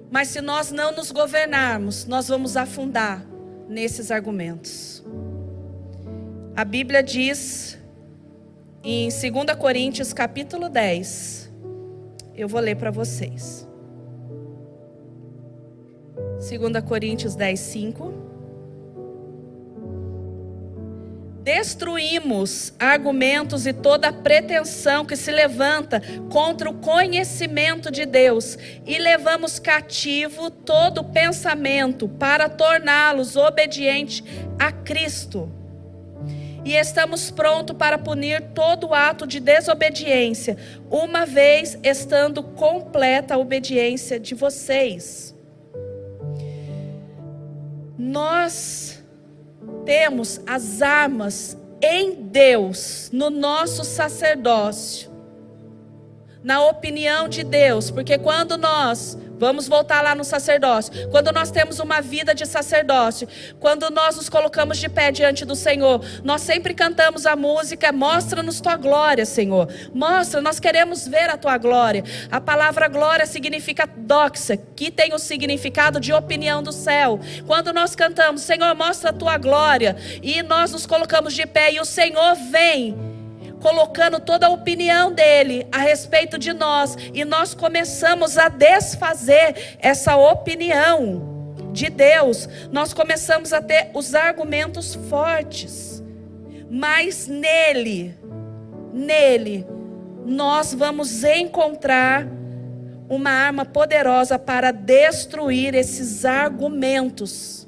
Mas 0.09 0.29
se 0.29 0.41
nós 0.41 0.71
não 0.71 0.93
nos 0.93 1.11
governarmos, 1.11 2.07
nós 2.07 2.29
vamos 2.29 2.57
afundar 2.57 3.27
nesses 3.69 4.13
argumentos. 4.13 5.05
A 6.55 6.65
Bíblia 6.65 7.03
diz 7.03 7.77
em 8.85 9.09
2 9.09 9.59
Coríntios 9.59 10.13
capítulo 10.13 10.69
10, 10.69 11.53
eu 12.37 12.47
vou 12.47 12.61
ler 12.61 12.77
para 12.77 12.93
vocês. 12.93 13.66
2 16.37 16.85
Coríntios 16.85 17.35
10, 17.35 17.59
5. 17.59 18.27
Destruímos 21.43 22.75
argumentos 22.79 23.67
e 23.67 23.73
toda 23.73 24.13
pretensão 24.13 25.05
que 25.05 25.17
se 25.17 25.31
levanta 25.31 26.03
contra 26.29 26.69
o 26.69 26.75
conhecimento 26.75 27.91
de 27.91 28.05
Deus 28.05 28.59
e 28.85 28.99
levamos 28.99 29.59
cativo 29.59 30.51
todo 30.51 31.05
pensamento 31.05 32.09
para 32.09 32.49
torná-los 32.49 33.37
obedientes 33.37 34.25
a 34.59 34.73
Cristo. 34.73 35.49
E 36.65 36.75
estamos 36.75 37.31
prontos 37.31 37.77
para 37.77 37.97
punir 37.97 38.43
todo 38.53 38.93
ato 38.93 39.25
de 39.25 39.39
desobediência, 39.39 40.57
uma 40.91 41.25
vez 41.25 41.79
estando 41.85 42.43
completa 42.43 43.35
a 43.35 43.39
obediência 43.39 44.19
de 44.19 44.35
vocês 44.35 45.36
nós 48.07 49.03
temos 49.85 50.41
as 50.47 50.81
armas 50.81 51.59
em 51.83 52.23
Deus, 52.23 53.11
no 53.13 53.31
nosso 53.31 53.83
sacerdócio, 53.83 55.11
na 56.43 56.65
opinião 56.65 57.29
de 57.29 57.43
Deus, 57.43 57.91
porque 57.91 58.17
quando 58.17 58.57
nós 58.57 59.19
Vamos 59.39 59.69
voltar 59.69 60.03
lá 60.03 60.15
no 60.15 60.25
sacerdócio. 60.25 61.09
Quando 61.11 61.33
nós 61.33 61.51
temos 61.51 61.79
uma 61.79 62.01
vida 62.01 62.35
de 62.35 62.47
sacerdócio, 62.47 63.29
quando 63.61 63.91
nós 63.91 64.17
nos 64.17 64.29
colocamos 64.29 64.79
de 64.79 64.89
pé 64.89 65.11
diante 65.11 65.45
do 65.45 65.55
Senhor, 65.55 66.05
nós 66.25 66.43
sempre 66.43 66.75
cantamos 66.75 67.27
a 67.27 67.37
música: 67.37 67.93
Mostra-nos 67.93 68.61
tua 68.61 68.77
glória, 68.77 69.27
Senhor. 69.27 69.69
Mostra, 69.93 70.41
nós 70.41 70.59
queremos 70.59 71.07
ver 71.07 71.31
a 71.31 71.37
tua 71.37 71.59
glória. 71.59 72.03
A 72.31 72.41
palavra 72.41 72.89
glória 72.89 73.27
significa 73.27 73.87
doxa, 73.87 74.57
que 74.57 74.91
tem 74.91 75.15
o 75.15 75.19
significado 75.19 76.01
de 76.01 76.13
opinião 76.13 76.63
do 76.63 76.73
céu. 76.73 77.21
Quando 77.47 77.73
nós 77.73 77.95
cantamos, 77.95 78.43
Senhor, 78.43 78.75
mostra 78.75 79.11
a 79.11 79.13
tua 79.13 79.39
glória, 79.39 79.97
e 80.23 80.43
nós 80.43 80.73
nos 80.73 80.87
colocamos 80.87 81.35
de 81.35 81.47
pé, 81.47 81.73
e 81.73 81.81
o 81.81 81.85
Senhor 81.85 82.35
vem 82.51 83.16
colocando 83.67 84.21
toda 84.21 84.47
a 84.47 84.51
opinião 84.51 85.13
dele 85.13 85.67
a 85.73 85.79
respeito 85.79 86.39
de 86.39 86.53
nós, 86.53 86.97
e 87.13 87.25
nós 87.25 87.53
começamos 87.53 88.39
a 88.39 88.49
desfazer 88.49 89.77
essa 89.81 90.17
opinião 90.17 91.51
de 91.73 91.91
Deus, 91.91 92.49
nós 92.71 92.95
começamos 92.95 93.53
a 93.53 93.61
ter 93.61 93.91
os 93.93 94.15
argumentos 94.15 94.95
fortes, 95.11 96.01
mas 96.71 97.27
nele, 97.27 98.17
nele, 98.95 99.67
nós 100.25 100.73
vamos 100.73 101.25
encontrar 101.25 102.25
uma 103.09 103.31
arma 103.31 103.65
poderosa 103.65 104.39
para 104.39 104.71
destruir 104.71 105.75
esses 105.75 106.25
argumentos 106.25 107.67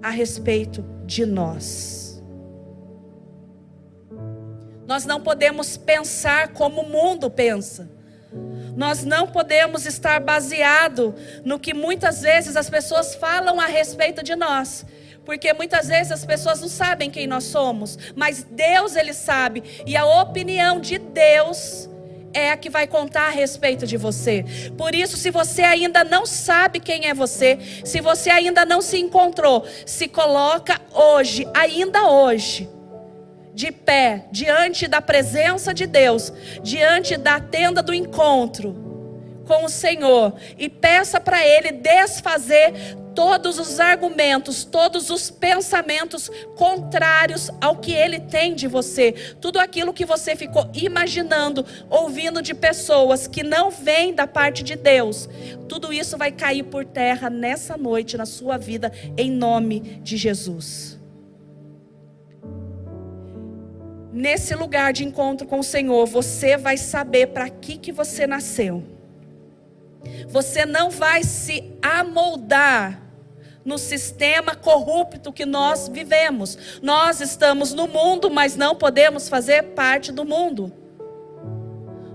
a 0.00 0.10
respeito 0.10 0.84
de 1.04 1.26
nós. 1.26 1.91
Nós 4.86 5.04
não 5.04 5.20
podemos 5.20 5.76
pensar 5.76 6.48
como 6.48 6.82
o 6.82 6.88
mundo 6.88 7.30
pensa. 7.30 7.88
Nós 8.76 9.04
não 9.04 9.26
podemos 9.26 9.84
estar 9.86 10.20
baseado 10.20 11.14
no 11.44 11.58
que 11.58 11.74
muitas 11.74 12.22
vezes 12.22 12.56
as 12.56 12.70
pessoas 12.70 13.14
falam 13.14 13.60
a 13.60 13.66
respeito 13.66 14.22
de 14.22 14.34
nós. 14.34 14.84
Porque 15.24 15.52
muitas 15.52 15.88
vezes 15.88 16.10
as 16.10 16.24
pessoas 16.24 16.60
não 16.60 16.68
sabem 16.68 17.10
quem 17.10 17.26
nós 17.26 17.44
somos, 17.44 17.98
mas 18.16 18.42
Deus 18.42 18.96
ele 18.96 19.14
sabe, 19.14 19.62
e 19.86 19.96
a 19.96 20.04
opinião 20.04 20.80
de 20.80 20.98
Deus 20.98 21.88
é 22.34 22.50
a 22.50 22.56
que 22.56 22.70
vai 22.70 22.86
contar 22.86 23.28
a 23.28 23.30
respeito 23.30 23.86
de 23.86 23.96
você. 23.96 24.44
Por 24.76 24.94
isso, 24.94 25.16
se 25.16 25.30
você 25.30 25.62
ainda 25.62 26.02
não 26.02 26.26
sabe 26.26 26.80
quem 26.80 27.06
é 27.06 27.14
você, 27.14 27.58
se 27.84 28.00
você 28.00 28.30
ainda 28.30 28.64
não 28.64 28.80
se 28.80 28.98
encontrou, 28.98 29.64
se 29.86 30.08
coloca 30.08 30.80
hoje, 30.92 31.46
ainda 31.54 32.08
hoje, 32.08 32.68
de 33.54 33.70
pé, 33.70 34.26
diante 34.30 34.88
da 34.88 35.00
presença 35.00 35.74
de 35.74 35.86
Deus, 35.86 36.32
diante 36.62 37.16
da 37.16 37.38
tenda 37.38 37.82
do 37.82 37.92
encontro 37.92 38.90
com 39.46 39.64
o 39.64 39.68
Senhor 39.68 40.34
e 40.56 40.68
peça 40.68 41.20
para 41.20 41.46
Ele 41.46 41.72
desfazer 41.72 42.96
todos 43.14 43.58
os 43.58 43.78
argumentos, 43.78 44.64
todos 44.64 45.10
os 45.10 45.30
pensamentos 45.30 46.30
contrários 46.56 47.50
ao 47.60 47.76
que 47.76 47.92
Ele 47.92 48.20
tem 48.20 48.54
de 48.54 48.66
você, 48.66 49.12
tudo 49.40 49.58
aquilo 49.58 49.92
que 49.92 50.04
você 50.04 50.34
ficou 50.34 50.70
imaginando, 50.72 51.64
ouvindo 51.90 52.40
de 52.40 52.54
pessoas 52.54 53.26
que 53.26 53.42
não 53.42 53.70
vêm 53.70 54.14
da 54.14 54.26
parte 54.26 54.62
de 54.62 54.76
Deus, 54.76 55.28
tudo 55.68 55.92
isso 55.92 56.16
vai 56.16 56.32
cair 56.32 56.64
por 56.64 56.84
terra 56.84 57.28
nessa 57.28 57.76
noite 57.76 58.16
na 58.16 58.26
sua 58.26 58.56
vida, 58.56 58.90
em 59.16 59.30
nome 59.30 59.80
de 60.02 60.16
Jesus. 60.16 60.91
Nesse 64.12 64.54
lugar 64.54 64.92
de 64.92 65.04
encontro 65.04 65.46
com 65.46 65.60
o 65.60 65.64
Senhor, 65.64 66.06
você 66.06 66.56
vai 66.58 66.76
saber 66.76 67.28
para 67.28 67.48
que, 67.48 67.78
que 67.78 67.90
você 67.90 68.26
nasceu. 68.26 68.84
Você 70.28 70.66
não 70.66 70.90
vai 70.90 71.22
se 71.22 71.72
amoldar 71.80 73.00
no 73.64 73.78
sistema 73.78 74.54
corrupto 74.54 75.32
que 75.32 75.46
nós 75.46 75.88
vivemos. 75.88 76.80
Nós 76.82 77.20
estamos 77.20 77.72
no 77.72 77.86
mundo, 77.86 78.30
mas 78.30 78.56
não 78.56 78.74
podemos 78.74 79.28
fazer 79.28 79.62
parte 79.74 80.12
do 80.12 80.24
mundo. 80.24 80.81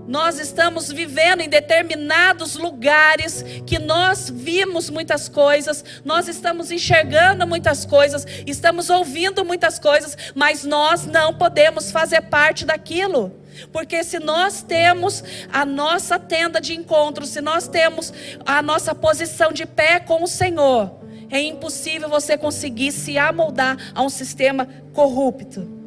Nós 0.08 0.38
estamos 0.40 0.90
vivendo 0.90 1.42
em 1.42 1.50
determinados 1.50 2.56
lugares 2.56 3.44
que 3.66 3.78
nós 3.78 4.30
vimos 4.30 4.88
muitas 4.88 5.28
coisas, 5.28 5.84
nós 6.02 6.28
estamos 6.28 6.70
enxergando 6.70 7.46
muitas 7.46 7.84
coisas, 7.84 8.26
estamos 8.46 8.88
ouvindo 8.88 9.44
muitas 9.44 9.78
coisas, 9.78 10.16
mas 10.34 10.64
nós 10.64 11.04
não 11.04 11.34
podemos 11.34 11.90
fazer 11.90 12.22
parte 12.22 12.64
daquilo. 12.64 13.38
Porque 13.70 14.02
se 14.02 14.18
nós 14.18 14.62
temos 14.62 15.22
a 15.52 15.66
nossa 15.66 16.18
tenda 16.18 16.58
de 16.58 16.74
encontro, 16.74 17.26
se 17.26 17.42
nós 17.42 17.68
temos 17.68 18.10
a 18.46 18.62
nossa 18.62 18.94
posição 18.94 19.52
de 19.52 19.66
pé 19.66 20.00
com 20.00 20.22
o 20.22 20.26
Senhor, 20.26 20.90
é 21.28 21.38
impossível 21.38 22.08
você 22.08 22.38
conseguir 22.38 22.92
se 22.92 23.18
amoldar 23.18 23.76
a 23.94 24.02
um 24.02 24.08
sistema 24.08 24.66
corrupto. 24.94 25.77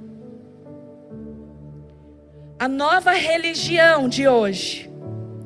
A 2.62 2.67
nova 2.67 3.13
religião 3.13 4.08
de 4.08 4.28
hoje, 4.28 4.88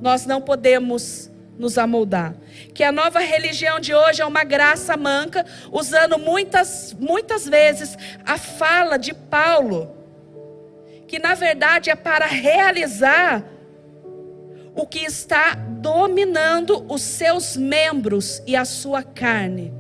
nós 0.02 0.26
não 0.26 0.42
podemos 0.42 1.32
nos 1.58 1.78
amoldar. 1.78 2.36
Que 2.74 2.84
a 2.84 2.92
nova 2.92 3.20
religião 3.20 3.80
de 3.80 3.96
hoje 3.96 4.22
é 4.22 4.26
uma 4.26 4.44
graça 4.44 4.98
manca, 4.98 5.46
usando 5.72 6.20
muitas, 6.20 6.94
muitas 7.00 7.48
vezes 7.48 7.98
a 8.26 8.38
fala 8.38 8.98
de 8.98 9.14
Paulo, 9.14 9.96
que 11.08 11.18
na 11.18 11.36
verdade 11.36 11.90
é 11.90 11.96
para 11.96 12.26
realizar 12.26 13.46
o 14.76 14.86
que 14.86 15.00
está 15.00 15.54
dominando 15.56 16.86
os 16.92 17.02
seus 17.02 17.56
membros 17.56 18.44
e 18.46 18.58
a 18.58 18.66
sua 18.66 19.02
carne. 19.04 19.74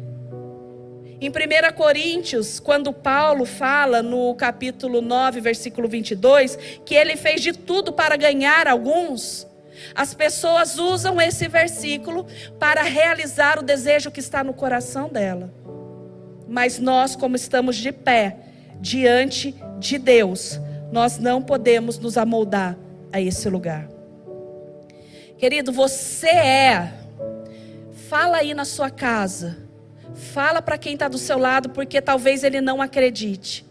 Em 1.19 1.29
1 1.29 1.73
Coríntios, 1.75 2.59
quando 2.59 2.91
Paulo 2.91 3.45
fala 3.45 4.03
no 4.03 4.35
capítulo 4.35 5.01
9, 5.01 5.39
versículo 5.39 5.87
22, 5.87 6.57
que 6.85 6.93
ele 6.93 7.15
fez 7.15 7.41
de 7.41 7.53
tudo 7.53 7.93
para 7.93 8.17
ganhar 8.17 8.67
alguns, 8.67 9.47
as 9.93 10.13
pessoas 10.13 10.77
usam 10.77 11.21
esse 11.21 11.47
versículo 11.47 12.25
para 12.59 12.83
realizar 12.83 13.57
o 13.57 13.63
desejo 13.63 14.11
que 14.11 14.19
está 14.19 14.43
no 14.43 14.53
coração 14.53 15.07
dela. 15.07 15.53
Mas 16.49 16.79
nós, 16.79 17.15
como 17.15 17.37
estamos 17.37 17.77
de 17.77 17.93
pé 17.93 18.37
diante 18.81 19.55
de 19.79 19.97
Deus, 19.97 20.59
nós 20.91 21.17
não 21.17 21.41
podemos 21.41 21.97
nos 21.97 22.17
amoldar 22.17 22.77
a 23.11 23.21
esse 23.21 23.49
lugar. 23.49 23.87
Querido, 25.37 25.71
você 25.71 26.27
é. 26.27 26.93
Fala 28.09 28.37
aí 28.37 28.53
na 28.53 28.65
sua 28.65 28.89
casa 28.89 29.64
Fala 30.15 30.61
para 30.61 30.77
quem 30.77 30.93
está 30.93 31.07
do 31.07 31.17
seu 31.17 31.37
lado, 31.37 31.69
porque 31.69 32.01
talvez 32.01 32.43
ele 32.43 32.61
não 32.61 32.81
acredite. 32.81 33.65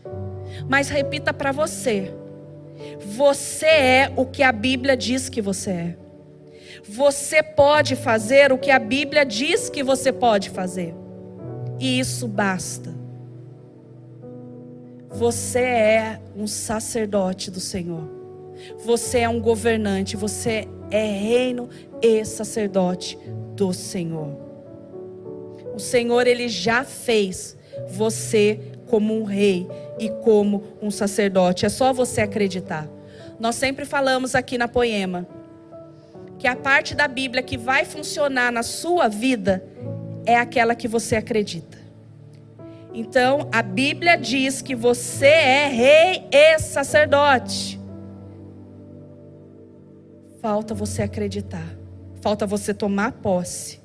Mas 0.69 0.89
repita 0.89 1.33
para 1.33 1.51
você: 1.51 2.13
você 3.01 3.67
é 3.67 4.13
o 4.15 4.27
que 4.27 4.43
a 4.43 4.53
Bíblia 4.53 4.97
diz 4.97 5.29
que 5.29 5.41
você 5.41 5.71
é. 5.71 5.97
Você 6.87 7.43
pode 7.43 7.97
fazer 7.97 8.53
o 8.53 8.59
que 8.59 8.71
a 8.71 8.79
Bíblia 8.79 9.25
diz 9.25 9.71
que 9.71 9.83
você 9.83 10.13
pode 10.13 10.51
fazer. 10.51 10.95
E 11.81 11.99
isso 11.99 12.29
basta. 12.29 12.95
Você 15.09 15.61
é 15.61 16.21
um 16.37 16.47
sacerdote 16.47 17.51
do 17.51 17.61
Senhor. 17.61 18.11
Você 18.85 19.21
é 19.21 19.29
um 19.29 19.41
governante. 19.41 20.17
Você 20.17 20.69
é 20.91 21.07
reino 21.07 21.71
e 22.03 22.25
sacerdote 22.25 23.19
do 23.55 23.73
Senhor. 23.73 24.44
O 25.75 25.79
Senhor 25.79 26.27
ele 26.27 26.49
já 26.49 26.85
fez 26.85 27.57
você 27.89 28.61
como 28.87 29.19
um 29.19 29.25
rei 29.25 29.67
e 29.99 30.09
como 30.09 30.63
um 30.81 30.91
sacerdote. 30.91 31.67
É 31.67 31.69
só 31.69 31.93
você 31.93 32.21
acreditar. 32.21 32.89
Nós 33.39 33.57
sempre 33.57 33.85
falamos 33.85 34.35
aqui 34.35 34.57
na 34.57 34.69
poema 34.69 35.27
que 36.39 36.47
a 36.47 36.55
parte 36.55 36.95
da 36.95 37.09
Bíblia 37.09 37.43
que 37.43 37.57
vai 37.57 37.85
funcionar 37.85 38.53
na 38.53 38.63
sua 38.63 39.09
vida 39.09 39.65
é 40.27 40.37
aquela 40.37 40.75
que 40.75 40.87
você 40.87 41.17
acredita. 41.17 41.79
Então, 42.93 43.49
a 43.51 43.61
Bíblia 43.61 44.17
diz 44.17 44.63
que 44.63 44.75
você 44.75 45.27
é 45.27 45.67
rei 45.67 46.29
e 46.31 46.59
sacerdote. 46.61 47.81
Falta 50.41 50.75
você 50.75 51.03
acreditar. 51.03 51.67
Falta 52.21 52.47
você 52.47 52.73
tomar 52.73 53.13
posse. 53.13 53.84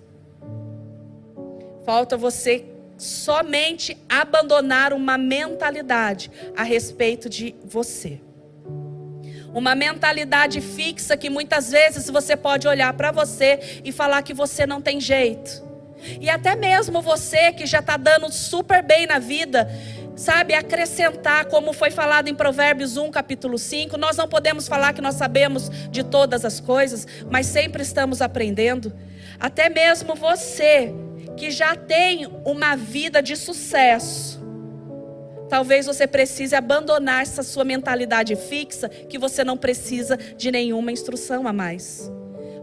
Falta 1.89 2.15
você 2.15 2.65
somente 2.99 3.97
abandonar 4.07 4.93
uma 4.93 5.17
mentalidade 5.17 6.29
a 6.55 6.61
respeito 6.61 7.27
de 7.27 7.55
você. 7.65 8.21
Uma 9.55 9.73
mentalidade 9.73 10.61
fixa 10.61 11.17
que 11.17 11.31
muitas 11.31 11.71
vezes 11.71 12.07
você 12.07 12.37
pode 12.37 12.67
olhar 12.67 12.93
para 12.93 13.11
você 13.11 13.81
e 13.83 13.91
falar 13.91 14.21
que 14.21 14.35
você 14.35 14.67
não 14.67 14.79
tem 14.79 15.01
jeito. 15.01 15.63
E 16.21 16.29
até 16.29 16.55
mesmo 16.55 17.01
você 17.01 17.51
que 17.53 17.65
já 17.65 17.79
está 17.79 17.97
dando 17.97 18.31
super 18.31 18.83
bem 18.83 19.07
na 19.07 19.17
vida, 19.17 19.67
sabe, 20.15 20.53
acrescentar, 20.53 21.45
como 21.45 21.73
foi 21.73 21.89
falado 21.89 22.27
em 22.27 22.35
Provérbios 22.35 22.97
1, 22.97 23.09
capítulo 23.09 23.57
5. 23.57 23.97
Nós 23.97 24.15
não 24.15 24.27
podemos 24.27 24.67
falar 24.67 24.93
que 24.93 25.01
nós 25.01 25.15
sabemos 25.15 25.71
de 25.89 26.03
todas 26.03 26.45
as 26.45 26.59
coisas, 26.59 27.07
mas 27.31 27.47
sempre 27.47 27.81
estamos 27.81 28.21
aprendendo. 28.21 28.93
Até 29.39 29.69
mesmo 29.69 30.13
você 30.13 30.93
que 31.39 31.49
já 31.49 31.73
tem 31.73 32.27
uma 32.43 32.75
vida 32.75 33.23
de 33.23 33.37
sucesso, 33.37 34.43
talvez 35.47 35.85
você 35.85 36.05
precise 36.05 36.53
abandonar 36.53 37.21
essa 37.21 37.41
sua 37.41 37.63
mentalidade 37.63 38.35
fixa, 38.35 38.89
que 38.89 39.17
você 39.17 39.41
não 39.43 39.55
precisa 39.55 40.17
de 40.17 40.51
nenhuma 40.51 40.91
instrução 40.91 41.47
a 41.47 41.53
mais. 41.53 42.11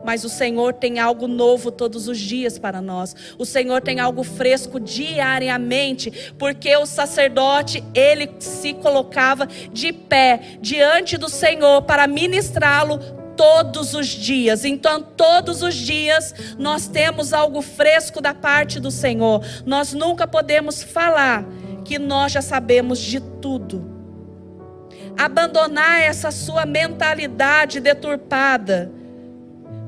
Mas 0.05 0.25
o 0.25 0.29
Senhor 0.29 0.75
tem 0.75 1.01
algo 1.01 1.27
novo 1.27 1.73
todos 1.73 2.07
os 2.07 2.19
dias 2.19 2.59
para 2.59 2.81
nós. 2.83 3.17
O 3.39 3.47
Senhor 3.47 3.81
tem 3.81 3.99
algo 3.99 4.23
fresco 4.23 4.79
diariamente, 4.79 6.33
porque 6.39 6.77
o 6.77 6.87
sacerdote, 6.87 7.83
ele 7.95 8.31
se 8.39 8.75
colocava 8.75 9.47
de 9.73 9.93
pé 9.93 10.59
diante 10.61 11.17
do 11.17 11.31
Senhor 11.31 11.83
para 11.83 12.07
ministrá-lo 12.07 13.01
todos 13.37 13.95
os 13.95 14.07
dias. 14.07 14.65
Então, 14.65 15.03
todos 15.03 15.63
os 15.63 15.75
dias 15.75 16.35
nós 16.59 16.89
temos 16.89 17.33
algo 17.33 17.61
fresco 17.63 18.21
da 18.21 18.35
parte 18.35 18.81
do 18.81 18.91
Senhor. 18.91 19.45
Nós 19.65 19.93
nunca 19.93 20.27
podemos 20.27 20.83
falar 20.83 21.45
que 21.85 21.99
nós 21.99 22.33
já 22.33 22.43
sabemos 22.43 22.99
de 22.99 23.21
tudo. 23.21 23.95
Abandonar 25.17 26.01
essa 26.01 26.31
sua 26.31 26.67
mentalidade 26.67 27.81
deturpada. 27.81 28.91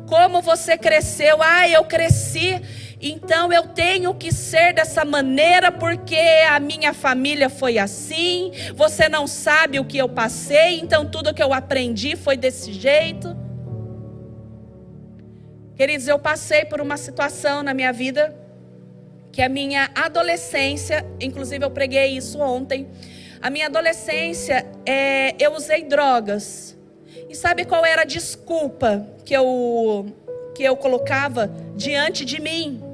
Como 0.07 0.41
você 0.41 0.79
cresceu? 0.79 1.43
Ah, 1.43 1.69
eu 1.69 1.85
cresci 1.85 2.63
Então 3.01 3.53
eu 3.53 3.63
tenho 3.63 4.13
que 4.15 4.33
ser 4.33 4.73
dessa 4.73 5.05
maneira 5.05 5.71
porque 5.71 6.19
a 6.51 6.59
minha 6.59 6.93
família 6.93 7.49
foi 7.49 7.79
assim. 7.79 8.51
Você 8.75 9.09
não 9.09 9.27
sabe 9.27 9.79
o 9.79 9.85
que 9.85 9.99
eu 9.99 10.09
passei, 10.09 10.81
então 10.81 11.09
tudo 11.09 11.33
que 11.33 11.43
eu 11.43 11.53
aprendi 11.53 12.17
foi 12.17 12.37
desse 12.37 12.73
jeito. 12.73 13.37
Queridos, 15.77 16.09
eu 16.09 16.19
passei 16.19 16.65
por 16.65 16.81
uma 16.81 16.97
situação 16.97 17.63
na 17.63 17.73
minha 17.73 17.93
vida 17.93 18.35
que 19.31 19.41
a 19.41 19.49
minha 19.49 19.89
adolescência, 19.95 21.07
inclusive 21.21 21.65
eu 21.65 21.71
preguei 21.71 22.17
isso 22.17 22.41
ontem. 22.41 22.89
A 23.41 23.49
minha 23.49 23.67
adolescência, 23.67 24.67
é, 24.85 25.37
eu 25.39 25.55
usei 25.55 25.85
drogas. 25.85 26.77
E 27.29 27.37
sabe 27.37 27.65
qual 27.65 27.87
era 27.87 28.03
a 28.03 28.05
desculpa 28.05 29.07
que 29.25 29.33
eu 29.33 30.07
que 30.57 30.65
eu 30.65 30.77
colocava 30.77 31.47
diante 31.77 32.25
de 32.25 32.41
mim? 32.43 32.88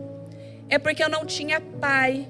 É 0.74 0.78
porque 0.78 1.04
eu 1.04 1.08
não 1.08 1.24
tinha 1.24 1.60
pai. 1.60 2.26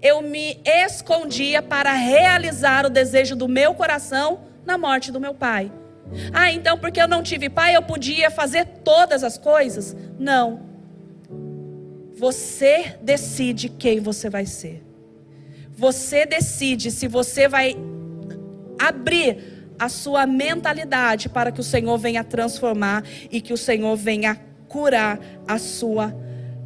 Eu 0.00 0.22
me 0.22 0.60
escondia 0.64 1.60
para 1.60 1.92
realizar 1.92 2.86
o 2.86 2.90
desejo 2.90 3.34
do 3.34 3.48
meu 3.48 3.74
coração 3.74 4.42
na 4.64 4.78
morte 4.78 5.10
do 5.10 5.18
meu 5.18 5.34
pai. 5.34 5.72
Ah, 6.32 6.52
então 6.52 6.78
porque 6.78 7.02
eu 7.02 7.08
não 7.08 7.20
tive 7.20 7.50
pai, 7.50 7.74
eu 7.74 7.82
podia 7.82 8.30
fazer 8.30 8.64
todas 8.84 9.24
as 9.24 9.36
coisas? 9.38 9.96
Não. 10.20 10.60
Você 12.14 12.96
decide 13.02 13.68
quem 13.68 13.98
você 13.98 14.30
vai 14.30 14.46
ser. 14.46 14.80
Você 15.72 16.24
decide 16.24 16.92
se 16.92 17.08
você 17.08 17.48
vai 17.48 17.74
abrir 18.78 19.66
a 19.80 19.88
sua 19.88 20.26
mentalidade 20.26 21.28
para 21.28 21.50
que 21.50 21.60
o 21.60 21.64
Senhor 21.64 21.98
venha 21.98 22.22
transformar 22.22 23.02
e 23.32 23.40
que 23.40 23.52
o 23.52 23.58
Senhor 23.58 23.96
venha 23.96 24.40
curar 24.68 25.18
a 25.48 25.58
sua 25.58 26.14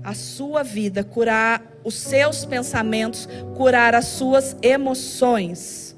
a 0.06 0.14
sua 0.14 0.62
vida, 0.62 1.02
curar 1.02 1.60
os 1.82 1.94
seus 1.94 2.44
pensamentos, 2.44 3.28
curar 3.56 3.92
as 3.92 4.04
suas 4.04 4.56
emoções. 4.62 5.96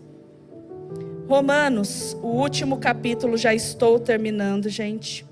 Romanos, 1.28 2.16
o 2.22 2.28
último 2.28 2.78
capítulo, 2.78 3.36
já 3.36 3.52
estou 3.52 4.00
terminando, 4.00 4.70
gente. 4.70 5.26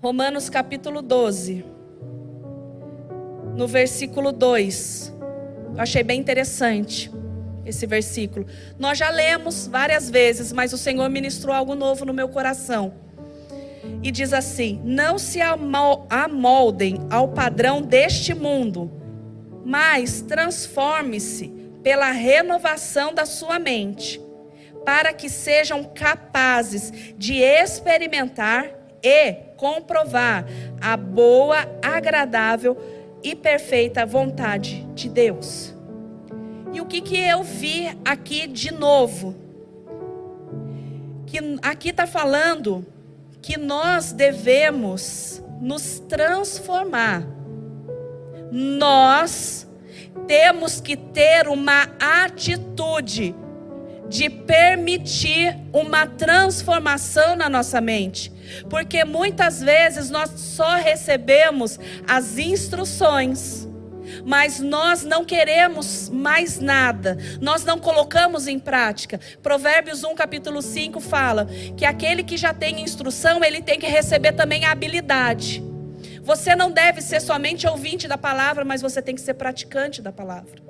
Romanos 0.00 0.48
capítulo 0.48 1.02
12, 1.02 1.64
no 3.56 3.66
versículo 3.66 4.30
2. 4.30 5.12
Eu 5.74 5.80
achei 5.80 6.04
bem 6.04 6.20
interessante 6.20 7.10
esse 7.66 7.84
versículo. 7.84 8.46
Nós 8.78 8.96
já 8.96 9.10
lemos 9.10 9.66
várias 9.66 10.08
vezes, 10.08 10.52
mas 10.52 10.72
o 10.72 10.78
Senhor 10.78 11.10
ministrou 11.10 11.52
algo 11.52 11.74
novo 11.74 12.04
no 12.04 12.14
meu 12.14 12.28
coração. 12.28 12.94
E 14.04 14.10
diz 14.10 14.34
assim: 14.34 14.82
Não 14.84 15.18
se 15.18 15.40
amoldem 15.40 17.00
ao 17.10 17.28
padrão 17.28 17.80
deste 17.80 18.34
mundo, 18.34 18.92
mas 19.64 20.20
transforme-se 20.20 21.48
pela 21.82 22.10
renovação 22.10 23.14
da 23.14 23.24
sua 23.24 23.58
mente 23.58 24.20
para 24.84 25.14
que 25.14 25.30
sejam 25.30 25.82
capazes 25.82 26.92
de 27.16 27.38
experimentar 27.38 28.66
e 29.02 29.32
comprovar 29.56 30.44
a 30.78 30.94
boa, 30.98 31.66
agradável 31.82 32.76
e 33.22 33.34
perfeita 33.34 34.04
vontade 34.04 34.86
de 34.94 35.08
Deus. 35.08 35.74
E 36.74 36.80
o 36.82 36.84
que, 36.84 37.00
que 37.00 37.18
eu 37.18 37.42
vi 37.42 37.88
aqui 38.04 38.46
de 38.46 38.70
novo? 38.70 39.34
Que 41.24 41.38
aqui 41.62 41.88
está 41.88 42.06
falando 42.06 42.86
que 43.44 43.58
nós 43.58 44.10
devemos 44.10 45.44
nos 45.60 45.98
transformar. 46.08 47.26
Nós 48.50 49.68
temos 50.26 50.80
que 50.80 50.96
ter 50.96 51.46
uma 51.46 51.86
atitude 52.00 53.34
de 54.08 54.30
permitir 54.30 55.58
uma 55.74 56.06
transformação 56.06 57.36
na 57.36 57.50
nossa 57.50 57.82
mente. 57.82 58.32
Porque 58.70 59.04
muitas 59.04 59.60
vezes 59.60 60.08
nós 60.08 60.30
só 60.36 60.76
recebemos 60.76 61.78
as 62.08 62.38
instruções, 62.38 63.68
mas 64.24 64.60
nós 64.60 65.02
não 65.04 65.24
queremos 65.24 66.08
mais 66.08 66.58
nada, 66.58 67.18
nós 67.40 67.64
não 67.64 67.78
colocamos 67.78 68.46
em 68.46 68.58
prática. 68.58 69.20
Provérbios 69.42 70.04
1, 70.04 70.14
capítulo 70.14 70.62
5 70.62 71.00
fala 71.00 71.46
que 71.76 71.84
aquele 71.84 72.22
que 72.22 72.36
já 72.36 72.54
tem 72.54 72.80
instrução, 72.80 73.44
ele 73.44 73.60
tem 73.62 73.78
que 73.78 73.86
receber 73.86 74.32
também 74.32 74.64
a 74.64 74.72
habilidade. 74.72 75.62
Você 76.22 76.56
não 76.56 76.70
deve 76.70 77.02
ser 77.02 77.20
somente 77.20 77.66
ouvinte 77.66 78.08
da 78.08 78.16
palavra, 78.16 78.64
mas 78.64 78.80
você 78.80 79.02
tem 79.02 79.14
que 79.14 79.20
ser 79.20 79.34
praticante 79.34 80.00
da 80.00 80.10
palavra. 80.10 80.62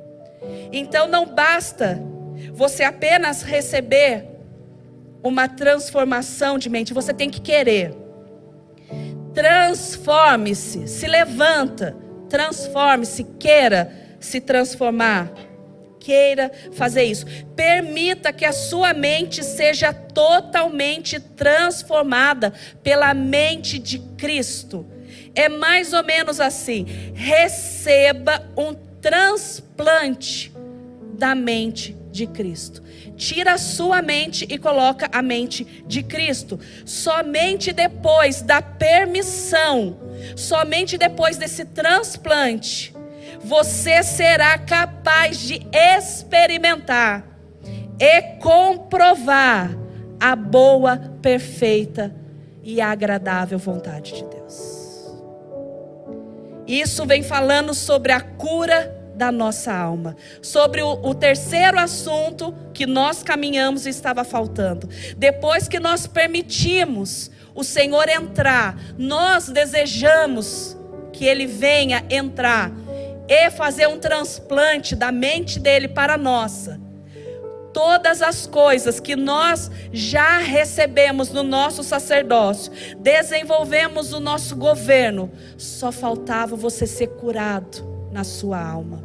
Então 0.72 1.06
não 1.06 1.26
basta 1.26 2.02
você 2.52 2.82
apenas 2.82 3.42
receber 3.42 4.26
uma 5.22 5.48
transformação 5.48 6.58
de 6.58 6.68
mente, 6.68 6.92
você 6.92 7.14
tem 7.14 7.30
que 7.30 7.40
querer. 7.40 7.94
Transforme-se, 9.32 10.86
se 10.86 11.06
levanta, 11.06 11.96
transforme-se, 12.34 13.22
queira 13.38 14.16
se 14.18 14.40
transformar. 14.40 15.30
Queira 16.00 16.50
fazer 16.72 17.04
isso. 17.04 17.24
Permita 17.54 18.32
que 18.32 18.44
a 18.44 18.52
sua 18.52 18.92
mente 18.92 19.44
seja 19.44 19.92
totalmente 19.92 21.20
transformada 21.20 22.52
pela 22.82 23.14
mente 23.14 23.78
de 23.78 24.00
Cristo. 24.18 24.84
É 25.32 25.48
mais 25.48 25.92
ou 25.92 26.02
menos 26.02 26.40
assim: 26.40 26.84
receba 27.14 28.44
um 28.56 28.74
transplante 29.00 30.52
da 31.16 31.36
mente 31.36 31.96
de 32.10 32.26
Cristo. 32.26 32.82
Tira 33.16 33.54
a 33.54 33.58
sua 33.58 34.02
mente 34.02 34.46
e 34.48 34.58
coloca 34.58 35.08
a 35.12 35.22
mente 35.22 35.64
de 35.86 36.02
Cristo. 36.02 36.58
Somente 36.84 37.72
depois 37.72 38.42
da 38.42 38.60
permissão, 38.60 39.96
somente 40.36 40.98
depois 40.98 41.36
desse 41.36 41.64
transplante, 41.64 42.94
você 43.40 44.02
será 44.02 44.58
capaz 44.58 45.38
de 45.38 45.66
experimentar 45.72 47.24
e 47.98 48.22
comprovar 48.40 49.70
a 50.18 50.34
boa, 50.34 50.96
perfeita 51.20 52.14
e 52.62 52.80
agradável 52.80 53.58
vontade 53.58 54.14
de 54.14 54.24
Deus. 54.24 55.14
Isso 56.66 57.04
vem 57.04 57.22
falando 57.22 57.74
sobre 57.74 58.10
a 58.10 58.20
cura 58.20 59.03
da 59.14 59.30
nossa 59.30 59.72
alma. 59.72 60.16
Sobre 60.42 60.82
o, 60.82 60.92
o, 61.02 61.14
terceiro 61.14 61.78
assunto 61.78 62.54
que 62.72 62.86
nós 62.86 63.22
caminhamos 63.22 63.86
e 63.86 63.90
estava 63.90 64.24
faltando. 64.24 64.88
Depois 65.16 65.68
que 65.68 65.78
nós 65.78 66.06
permitimos 66.06 67.30
o 67.54 67.62
Senhor 67.62 68.08
entrar, 68.08 68.76
nós 68.98 69.48
desejamos 69.48 70.76
que 71.12 71.24
Ele 71.24 71.46
venha 71.46 72.04
entrar 72.10 72.72
e 73.28 73.50
fazer 73.50 73.86
um 73.88 73.98
transplante 73.98 74.94
da 74.96 75.12
mente 75.12 75.58
dele 75.58 75.88
para 75.88 76.14
a 76.14 76.18
nossa. 76.18 76.80
Todas 77.72 78.22
as 78.22 78.46
coisas 78.46 79.00
que 79.00 79.16
nós 79.16 79.68
já 79.92 80.38
recebemos 80.38 81.30
no 81.30 81.42
nosso 81.42 81.82
sacerdócio, 81.82 82.72
desenvolvemos 82.98 84.12
o 84.12 84.20
nosso 84.20 84.54
governo, 84.54 85.30
só 85.56 85.90
faltava 85.90 86.54
você 86.54 86.86
ser 86.86 87.08
curado 87.08 87.93
na 88.14 88.22
sua 88.22 88.64
alma. 88.64 89.02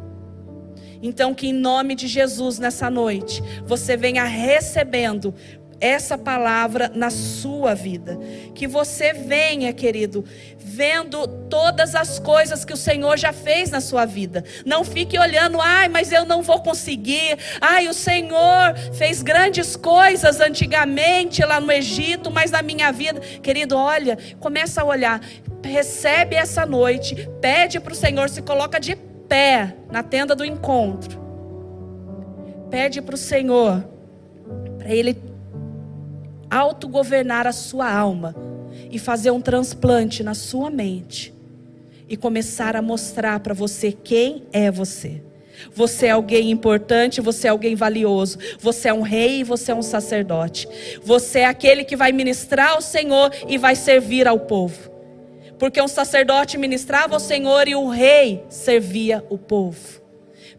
Então, 1.02 1.34
que 1.34 1.48
em 1.48 1.52
nome 1.52 1.96
de 1.96 2.06
Jesus, 2.06 2.58
nessa 2.60 2.88
noite, 2.88 3.42
você 3.66 3.96
venha 3.96 4.22
recebendo 4.24 5.34
essa 5.80 6.18
palavra 6.18 6.90
na 6.94 7.10
sua 7.10 7.74
vida. 7.74 8.18
Que 8.54 8.66
você 8.66 9.12
venha, 9.12 9.72
querido, 9.72 10.24
vendo 10.58 11.26
todas 11.48 11.94
as 11.94 12.18
coisas 12.18 12.64
que 12.64 12.72
o 12.72 12.76
Senhor 12.76 13.18
já 13.18 13.32
fez 13.32 13.70
na 13.70 13.80
sua 13.80 14.04
vida. 14.04 14.44
Não 14.64 14.84
fique 14.84 15.18
olhando, 15.18 15.60
ai, 15.60 15.88
mas 15.88 16.12
eu 16.12 16.24
não 16.24 16.42
vou 16.42 16.60
conseguir. 16.60 17.38
Ai, 17.60 17.88
o 17.88 17.94
Senhor 17.94 18.74
fez 18.92 19.22
grandes 19.22 19.76
coisas 19.76 20.40
antigamente 20.40 21.44
lá 21.44 21.60
no 21.60 21.72
Egito, 21.72 22.30
mas 22.30 22.50
na 22.50 22.62
minha 22.62 22.92
vida, 22.92 23.20
querido, 23.42 23.76
olha, 23.76 24.18
começa 24.38 24.82
a 24.82 24.84
olhar 24.84 25.20
recebe 25.62 26.36
essa 26.36 26.64
noite, 26.64 27.28
pede 27.40 27.78
para 27.78 27.92
o 27.92 27.96
Senhor, 27.96 28.28
se 28.28 28.42
coloca 28.42 28.80
de 28.80 28.96
pé 28.96 29.76
na 29.90 30.02
tenda 30.02 30.34
do 30.34 30.44
encontro. 30.44 31.20
Pede 32.70 33.02
para 33.02 33.14
o 33.14 33.18
Senhor, 33.18 33.84
para 34.78 34.88
Ele 34.88 35.29
autogovernar 36.50 37.46
a 37.46 37.52
sua 37.52 37.90
alma 37.90 38.34
e 38.90 38.98
fazer 38.98 39.30
um 39.30 39.40
transplante 39.40 40.22
na 40.22 40.34
sua 40.34 40.70
mente 40.70 41.32
e 42.08 42.16
começar 42.16 42.74
a 42.74 42.82
mostrar 42.82 43.38
para 43.40 43.54
você 43.54 43.92
quem 43.92 44.42
é 44.52 44.70
você. 44.70 45.22
Você 45.74 46.06
é 46.06 46.10
alguém 46.10 46.50
importante, 46.50 47.20
você 47.20 47.46
é 47.46 47.50
alguém 47.50 47.74
valioso. 47.74 48.38
Você 48.58 48.88
é 48.88 48.94
um 48.94 49.02
rei 49.02 49.40
e 49.40 49.44
você 49.44 49.72
é 49.72 49.74
um 49.74 49.82
sacerdote. 49.82 50.66
Você 51.02 51.40
é 51.40 51.44
aquele 51.46 51.84
que 51.84 51.96
vai 51.96 52.12
ministrar 52.12 52.72
ao 52.72 52.80
Senhor 52.80 53.30
e 53.46 53.58
vai 53.58 53.76
servir 53.76 54.26
ao 54.26 54.40
povo. 54.40 54.90
Porque 55.58 55.80
um 55.80 55.88
sacerdote 55.88 56.56
ministrava 56.56 57.14
ao 57.14 57.20
Senhor 57.20 57.68
e 57.68 57.74
o 57.74 57.88
rei 57.88 58.42
servia 58.48 59.24
o 59.28 59.36
povo. 59.36 60.00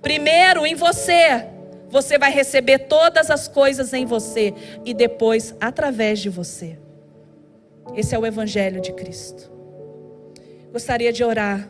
Primeiro 0.01 0.65
em 0.65 0.75
você, 0.75 1.45
você 1.91 2.17
vai 2.17 2.31
receber 2.31 2.79
todas 2.79 3.29
as 3.29 3.47
coisas 3.47 3.93
em 3.93 4.05
você 4.05 4.53
e 4.85 4.93
depois 4.93 5.53
através 5.59 6.19
de 6.19 6.29
você. 6.29 6.79
Esse 7.95 8.15
é 8.15 8.19
o 8.19 8.25
evangelho 8.25 8.81
de 8.81 8.93
Cristo. 8.93 9.51
Gostaria 10.71 11.11
de 11.11 11.23
orar 11.23 11.67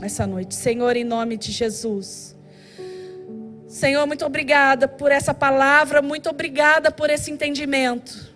essa 0.00 0.26
noite. 0.26 0.54
Senhor, 0.54 0.96
em 0.96 1.04
nome 1.04 1.36
de 1.36 1.50
Jesus. 1.50 2.36
Senhor, 3.66 4.06
muito 4.06 4.24
obrigada 4.24 4.86
por 4.86 5.10
essa 5.10 5.34
palavra, 5.34 6.00
muito 6.00 6.30
obrigada 6.30 6.92
por 6.92 7.10
esse 7.10 7.30
entendimento. 7.32 8.32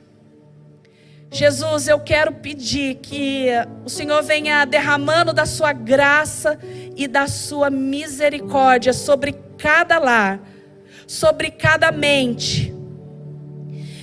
Jesus, 1.31 1.87
eu 1.87 2.01
quero 2.01 2.33
pedir 2.33 2.97
que 2.97 3.47
o 3.85 3.89
Senhor 3.89 4.23
venha 4.23 4.65
derramando 4.65 5.33
da 5.33 5.45
sua 5.47 5.73
graça 5.73 6.59
e 6.97 7.07
da 7.07 7.29
sua 7.29 7.71
misericórdia 7.71 8.93
sobre 8.93 9.33
cada 9.59 9.99
lar, 9.99 10.41
sobre 11.09 11.51
cada 11.51 11.91
mente. 11.91 12.73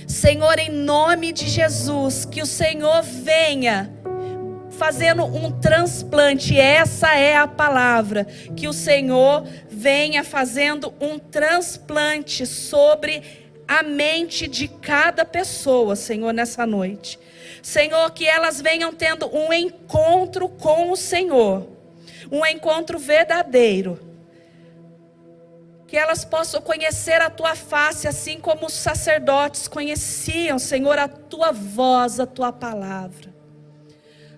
Senhor, 0.08 0.58
em 0.58 0.70
nome 0.70 1.30
de 1.30 1.48
Jesus, 1.48 2.24
que 2.24 2.42
o 2.42 2.46
Senhor 2.46 3.00
venha 3.02 3.92
fazendo 4.70 5.24
um 5.24 5.52
transplante, 5.52 6.58
essa 6.58 7.14
é 7.14 7.36
a 7.36 7.46
palavra, 7.46 8.24
que 8.56 8.66
o 8.66 8.72
Senhor 8.72 9.46
venha 9.68 10.24
fazendo 10.24 10.92
um 11.00 11.16
transplante 11.16 12.44
sobre 12.44 13.22
a 13.68 13.84
mente 13.84 14.48
de 14.48 14.66
cada 14.66 15.24
pessoa, 15.24 15.94
Senhor, 15.94 16.32
nessa 16.32 16.66
noite. 16.66 17.18
Senhor, 17.62 18.10
que 18.10 18.26
elas 18.26 18.60
venham 18.60 18.92
tendo 18.92 19.32
um 19.34 19.52
encontro 19.52 20.48
com 20.48 20.90
o 20.90 20.96
Senhor, 20.96 21.68
um 22.30 22.44
encontro 22.44 22.98
verdadeiro 22.98 24.05
que 25.86 25.96
elas 25.96 26.24
possam 26.24 26.60
conhecer 26.60 27.20
a 27.22 27.30
tua 27.30 27.54
face, 27.54 28.08
assim 28.08 28.40
como 28.40 28.66
os 28.66 28.72
sacerdotes 28.72 29.68
conheciam, 29.68 30.58
Senhor, 30.58 30.98
a 30.98 31.06
tua 31.06 31.52
voz, 31.52 32.18
a 32.18 32.26
tua 32.26 32.52
palavra. 32.52 33.34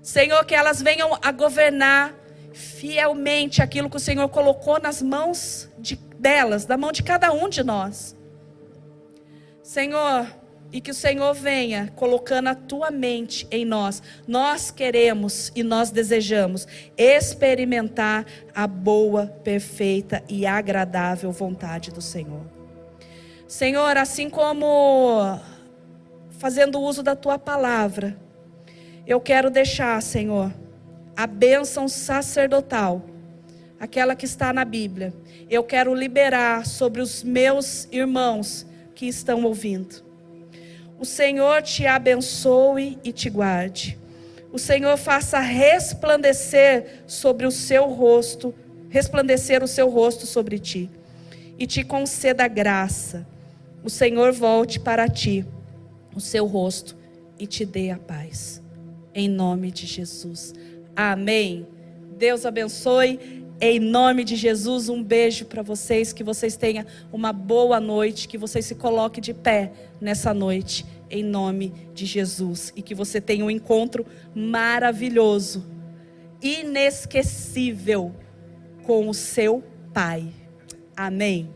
Senhor, 0.03 0.45
que 0.45 0.55
elas 0.55 0.83
venham 0.83 1.19
a 1.23 1.33
governar 1.33 2.15
fielmente 2.53 3.63
aquilo 3.63 3.89
que 3.89 3.97
o 3.97 4.01
Senhor 4.01 4.29
colocou 4.29 4.81
nas 4.81 5.01
mãos 5.01 5.71
de, 5.79 5.97
delas, 5.97 6.65
da 6.65 6.77
mão 6.77 6.93
de 6.93 7.03
cada 7.03 7.33
um 7.33 7.49
de 7.49 7.63
nós. 7.63 8.17
Senhor, 9.63 10.27
e 10.73 10.81
que 10.81 10.91
o 10.91 10.95
Senhor 10.95 11.33
venha 11.35 11.93
colocando 11.97 12.49
a 12.49 12.55
tua 12.55 12.91
mente 12.91 13.47
em 13.51 13.65
nós. 13.65 14.03
Nós 14.27 14.71
queremos 14.71 15.51
e 15.55 15.63
nós 15.63 15.91
desejamos 15.91 16.67
experimentar 16.97 18.27
a 18.55 18.67
boa, 18.67 19.27
perfeita 19.43 20.23
e 20.29 20.47
agradável 20.47 21.33
vontade 21.33 21.91
do 21.91 22.03
Senhor. 22.03 22.43
Senhor, 23.47 23.97
assim 23.97 24.29
como 24.29 25.41
fazendo 26.33 26.81
uso 26.81 27.03
da 27.03 27.17
tua 27.17 27.39
palavra, 27.39 28.17
eu 29.07 29.21
quero 29.21 29.51
deixar, 29.51 30.01
Senhor, 30.03 30.53
a 31.17 31.27
bênção 31.27 31.89
sacerdotal, 31.89 33.03
aquela 33.81 34.15
que 34.15 34.27
está 34.27 34.53
na 34.53 34.67
Bíblia. 34.67 35.15
Eu 35.49 35.65
quero 35.65 35.95
liberar 35.95 36.67
sobre 36.67 37.01
os 37.01 37.23
meus 37.23 37.89
irmãos 37.91 38.67
que 38.95 39.07
estão 39.07 39.45
ouvindo. 39.45 40.08
O 40.99 41.05
Senhor 41.05 41.63
te 41.63 41.87
abençoe 41.87 42.99
e 43.05 43.13
te 43.13 43.31
guarde. 43.31 43.99
O 44.53 44.59
Senhor 44.59 44.97
faça 44.97 45.39
resplandecer 45.39 47.03
sobre 47.07 47.47
o 47.47 47.51
seu 47.51 47.85
rosto, 47.87 48.55
resplandecer 48.89 49.63
o 49.63 49.69
seu 49.69 49.89
rosto 49.89 50.27
sobre 50.27 50.59
ti, 50.59 50.91
e 51.59 51.67
te 51.67 51.85
conceda 51.85 52.49
graça. 52.49 53.27
O 53.85 53.91
Senhor 53.91 54.33
volte 54.33 54.81
para 54.81 55.09
ti 55.09 55.45
o 56.15 56.21
seu 56.21 56.47
rosto 56.47 56.97
e 57.39 57.47
te 57.47 57.65
dê 57.65 57.91
a 57.91 57.99
paz. 57.99 58.61
Em 59.15 59.29
nome 59.29 59.71
de 59.71 59.87
Jesus. 59.87 60.53
Amém. 60.97 61.67
Deus 62.17 62.45
abençoe. 62.45 63.38
Em 63.61 63.81
nome 63.81 64.23
de 64.23 64.37
Jesus, 64.37 64.89
um 64.89 65.03
beijo 65.03 65.45
para 65.45 65.63
vocês, 65.63 66.13
que 66.13 66.23
vocês 66.23 66.57
tenham 66.57 66.87
uma 67.13 67.33
boa 67.33 67.81
noite, 67.81 68.29
que 68.29 68.39
vocês 68.39 68.65
se 68.65 68.77
coloquem 68.77 69.21
de 69.21 69.35
pé 69.35 69.73
nessa 70.01 70.33
noite, 70.33 70.87
em 71.11 71.25
nome 71.25 71.73
de 71.93 72.07
Jesus, 72.07 72.73
e 72.77 72.83
que 72.83 72.95
você 72.95 73.21
tenha 73.21 73.45
um 73.45 73.51
encontro 73.51 74.07
maravilhoso, 74.33 75.67
inesquecível 76.41 78.15
com 78.85 79.09
o 79.09 79.15
seu 79.15 79.65
Pai. 79.93 80.29
Amém. 80.97 81.51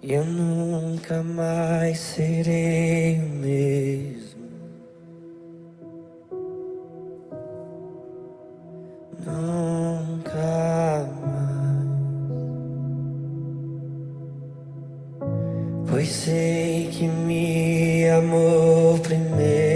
Eu 0.00 0.24
nunca 0.24 1.20
mais 1.20 1.98
serei 1.98 3.18
o 3.18 3.28
mesmo. 3.28 4.35
Nunca 9.26 11.08
mais. 11.20 11.86
Pois 15.88 16.08
sei 16.08 16.88
que 16.92 17.06
me 17.06 18.08
amou 18.10 18.98
primeiro. 19.00 19.75